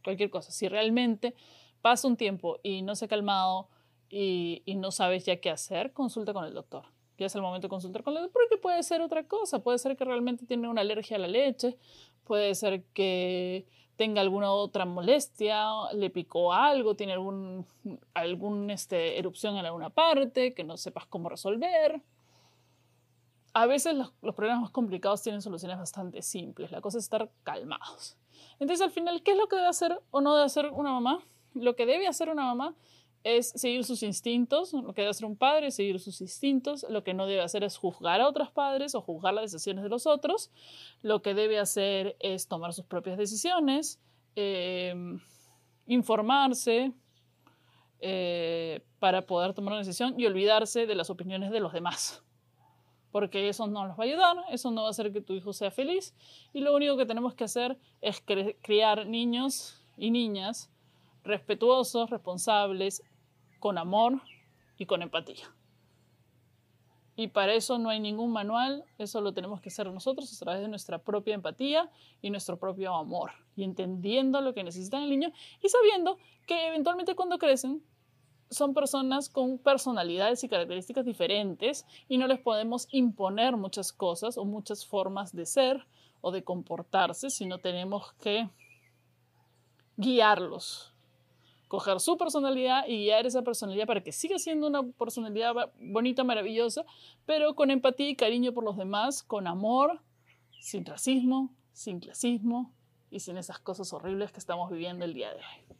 cualquier 0.04 0.30
cosa. 0.30 0.52
Si 0.52 0.68
realmente 0.68 1.34
pasa 1.84 2.08
un 2.08 2.16
tiempo 2.16 2.60
y 2.62 2.80
no 2.80 2.96
se 2.96 3.04
ha 3.04 3.08
calmado 3.08 3.68
y, 4.08 4.62
no 4.76 4.90
sabes 4.90 5.24
ya 5.24 5.36
qué 5.36 5.50
hacer, 5.50 5.92
consulta 5.92 6.32
con 6.32 6.44
el 6.44 6.54
doctor 6.54 6.84
ya 7.16 7.26
es 7.26 7.34
el 7.36 7.42
momento 7.42 7.66
de 7.66 7.70
consultar 7.70 8.02
con 8.02 8.14
la 8.14 8.28
porque 8.28 8.56
puede 8.56 8.82
ser 8.82 9.00
otra 9.00 9.24
cosa, 9.28 9.60
puede 9.60 9.78
ser 9.78 9.96
que 9.96 10.04
realmente 10.04 10.46
tiene 10.46 10.68
una 10.68 10.80
alergia 10.80 11.16
a 11.16 11.20
la 11.20 11.28
leche, 11.28 11.78
puede 12.24 12.56
ser 12.56 12.82
que 12.92 13.66
tenga 13.96 14.20
alguna 14.20 14.50
otra 14.50 14.84
molestia, 14.84 15.66
le 15.92 16.10
picó 16.10 16.52
algo, 16.52 16.96
tiene 16.96 17.12
algún, 17.12 17.66
algún 18.12 18.70
este, 18.70 19.18
erupción 19.18 19.56
en 19.56 19.66
alguna 19.66 19.90
parte 19.90 20.54
que 20.54 20.64
no 20.64 20.76
sepas 20.76 21.06
cómo 21.06 21.28
resolver. 21.28 22.02
A 23.52 23.66
veces 23.66 23.94
los, 23.94 24.12
los 24.20 24.34
problemas 24.34 24.62
más 24.62 24.70
complicados 24.70 25.22
tienen 25.22 25.40
soluciones 25.40 25.78
bastante 25.78 26.22
simples, 26.22 26.72
la 26.72 26.80
cosa 26.80 26.98
es 26.98 27.04
estar 27.04 27.30
calmados. 27.44 28.16
Entonces 28.58 28.84
al 28.84 28.90
final, 28.90 29.22
¿qué 29.22 29.32
es 29.32 29.38
lo 29.38 29.48
que 29.48 29.56
debe 29.56 29.68
hacer 29.68 30.00
o 30.10 30.20
no 30.20 30.34
debe 30.34 30.46
hacer 30.46 30.70
una 30.72 30.92
mamá? 30.92 31.20
Lo 31.54 31.76
que 31.76 31.86
debe 31.86 32.08
hacer 32.08 32.30
una 32.30 32.42
mamá 32.42 32.74
es 33.24 33.48
seguir 33.56 33.84
sus 33.84 34.02
instintos, 34.02 34.74
lo 34.74 34.92
que 34.92 35.00
debe 35.00 35.10
hacer 35.10 35.24
un 35.24 35.36
padre 35.36 35.68
es 35.68 35.76
seguir 35.76 35.98
sus 35.98 36.20
instintos, 36.20 36.86
lo 36.90 37.02
que 37.02 37.14
no 37.14 37.26
debe 37.26 37.40
hacer 37.40 37.64
es 37.64 37.78
juzgar 37.78 38.20
a 38.20 38.28
otros 38.28 38.50
padres 38.50 38.94
o 38.94 39.00
juzgar 39.00 39.32
las 39.32 39.50
decisiones 39.50 39.82
de 39.82 39.88
los 39.88 40.06
otros, 40.06 40.50
lo 41.00 41.22
que 41.22 41.32
debe 41.32 41.58
hacer 41.58 42.16
es 42.20 42.46
tomar 42.48 42.74
sus 42.74 42.84
propias 42.84 43.16
decisiones, 43.16 43.98
em, 44.36 45.18
informarse 45.86 46.92
eh, 48.00 48.84
para 48.98 49.22
poder 49.22 49.54
tomar 49.54 49.72
una 49.72 49.78
decisión 49.78 50.14
y 50.20 50.26
olvidarse 50.26 50.86
de 50.86 50.94
las 50.94 51.08
opiniones 51.08 51.50
de 51.50 51.60
los 51.60 51.72
demás, 51.72 52.22
porque 53.10 53.48
eso 53.48 53.66
no 53.66 53.86
los 53.86 53.98
va 53.98 54.04
a 54.04 54.06
ayudar, 54.06 54.36
eso 54.50 54.70
no 54.70 54.82
va 54.82 54.88
a 54.88 54.90
hacer 54.90 55.14
que 55.14 55.22
tu 55.22 55.32
hijo 55.32 55.54
sea 55.54 55.70
feliz 55.70 56.14
y 56.52 56.60
lo 56.60 56.74
único 56.74 56.98
que 56.98 57.06
tenemos 57.06 57.34
que 57.34 57.44
hacer 57.44 57.78
es 58.02 58.22
criar 58.60 59.06
niños 59.06 59.82
y 59.96 60.10
niñas 60.10 60.70
respetuosos, 61.24 62.10
responsables, 62.10 63.02
con 63.64 63.78
amor 63.78 64.20
y 64.76 64.84
con 64.84 65.00
empatía. 65.00 65.50
Y 67.16 67.28
para 67.28 67.54
eso 67.54 67.78
no 67.78 67.88
hay 67.88 67.98
ningún 67.98 68.30
manual, 68.30 68.84
eso 68.98 69.22
lo 69.22 69.32
tenemos 69.32 69.62
que 69.62 69.70
hacer 69.70 69.90
nosotros 69.90 70.30
a 70.30 70.44
través 70.44 70.60
de 70.60 70.68
nuestra 70.68 70.98
propia 70.98 71.34
empatía 71.34 71.90
y 72.20 72.28
nuestro 72.28 72.58
propio 72.58 72.94
amor, 72.94 73.30
y 73.56 73.64
entendiendo 73.64 74.42
lo 74.42 74.52
que 74.52 74.64
necesita 74.64 74.98
el 74.98 75.08
niño 75.08 75.32
y 75.62 75.70
sabiendo 75.70 76.18
que 76.46 76.66
eventualmente 76.66 77.14
cuando 77.14 77.38
crecen 77.38 77.82
son 78.50 78.74
personas 78.74 79.30
con 79.30 79.56
personalidades 79.56 80.44
y 80.44 80.50
características 80.50 81.06
diferentes 81.06 81.86
y 82.06 82.18
no 82.18 82.26
les 82.26 82.40
podemos 82.40 82.86
imponer 82.90 83.56
muchas 83.56 83.94
cosas 83.94 84.36
o 84.36 84.44
muchas 84.44 84.84
formas 84.84 85.34
de 85.34 85.46
ser 85.46 85.86
o 86.20 86.32
de 86.32 86.44
comportarse, 86.44 87.30
sino 87.30 87.60
tenemos 87.60 88.12
que 88.20 88.46
guiarlos 89.96 90.93
coger 91.74 91.98
su 91.98 92.16
personalidad 92.16 92.86
y 92.86 92.98
guiar 92.98 93.26
esa 93.26 93.42
personalidad 93.42 93.88
para 93.88 94.00
que 94.00 94.12
siga 94.12 94.38
siendo 94.38 94.68
una 94.68 94.84
personalidad 94.84 95.72
bonita, 95.80 96.22
maravillosa, 96.22 96.84
pero 97.26 97.56
con 97.56 97.72
empatía 97.72 98.08
y 98.10 98.14
cariño 98.14 98.52
por 98.52 98.62
los 98.62 98.76
demás, 98.76 99.24
con 99.24 99.48
amor, 99.48 100.00
sin 100.60 100.86
racismo, 100.86 101.52
sin 101.72 101.98
clasismo 101.98 102.72
y 103.10 103.18
sin 103.18 103.38
esas 103.38 103.58
cosas 103.58 103.92
horribles 103.92 104.30
que 104.30 104.38
estamos 104.38 104.70
viviendo 104.70 105.04
el 105.04 105.14
día 105.14 105.30
de 105.30 105.38
hoy. 105.40 105.76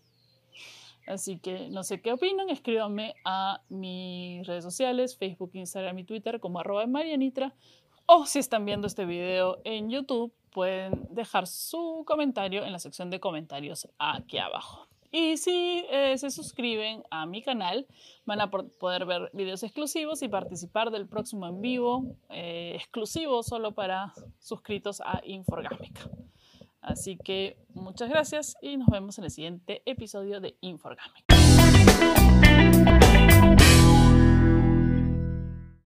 Así 1.07 1.38
que 1.38 1.68
no 1.68 1.85
sé 1.85 2.02
qué 2.02 2.12
opinan, 2.12 2.50
escríbanme 2.50 3.14
a 3.24 3.62
mis 3.68 4.44
redes 4.48 4.64
sociales, 4.64 5.16
Facebook, 5.16 5.52
Instagram 5.52 5.96
y 6.00 6.04
Twitter 6.04 6.40
como 6.40 6.59
arroba 6.59 6.88
Marianitra. 6.88 7.54
O 8.07 8.26
si 8.26 8.40
están 8.40 8.64
viendo 8.64 8.88
este 8.88 9.04
video 9.04 9.59
en 9.62 9.90
YouTube, 9.90 10.35
pueden 10.50 11.07
dejar 11.11 11.46
su 11.46 12.02
comentario 12.04 12.64
en 12.64 12.72
la 12.72 12.80
sección 12.80 13.11
de 13.11 13.20
comentarios 13.20 13.88
aquí 13.96 14.38
abajo. 14.38 14.88
Y 15.16 15.37
si 15.37 15.87
eh, 15.90 16.18
se 16.18 16.29
suscriben 16.33 17.05
a 17.09 17.24
mi 17.24 17.40
canal, 17.40 17.87
van 18.24 18.40
a 18.40 18.50
poder 18.50 19.07
ver 19.07 19.31
videos 19.33 19.62
exclusivos 19.62 20.22
y 20.22 20.29
participar 20.29 20.90
del 20.90 21.07
próximo 21.07 21.46
en 21.46 21.61
vivo, 21.61 22.16
eh, 22.31 22.72
exclusivo 22.74 23.44
solo 23.44 23.77
para 23.77 24.12
suscritos 24.40 25.00
a 25.00 25.20
Inforgámica. 25.24 26.11
Así 26.81 27.16
que 27.16 27.57
muchas 27.74 28.11
gracias 28.11 28.57
y 28.61 28.77
nos 28.77 28.88
vemos 28.88 29.16
en 29.18 29.24
el 29.27 29.31
siguiente 29.31 29.83
episodio 29.87 30.40
de 30.40 30.57
Inforgámica. 30.62 31.33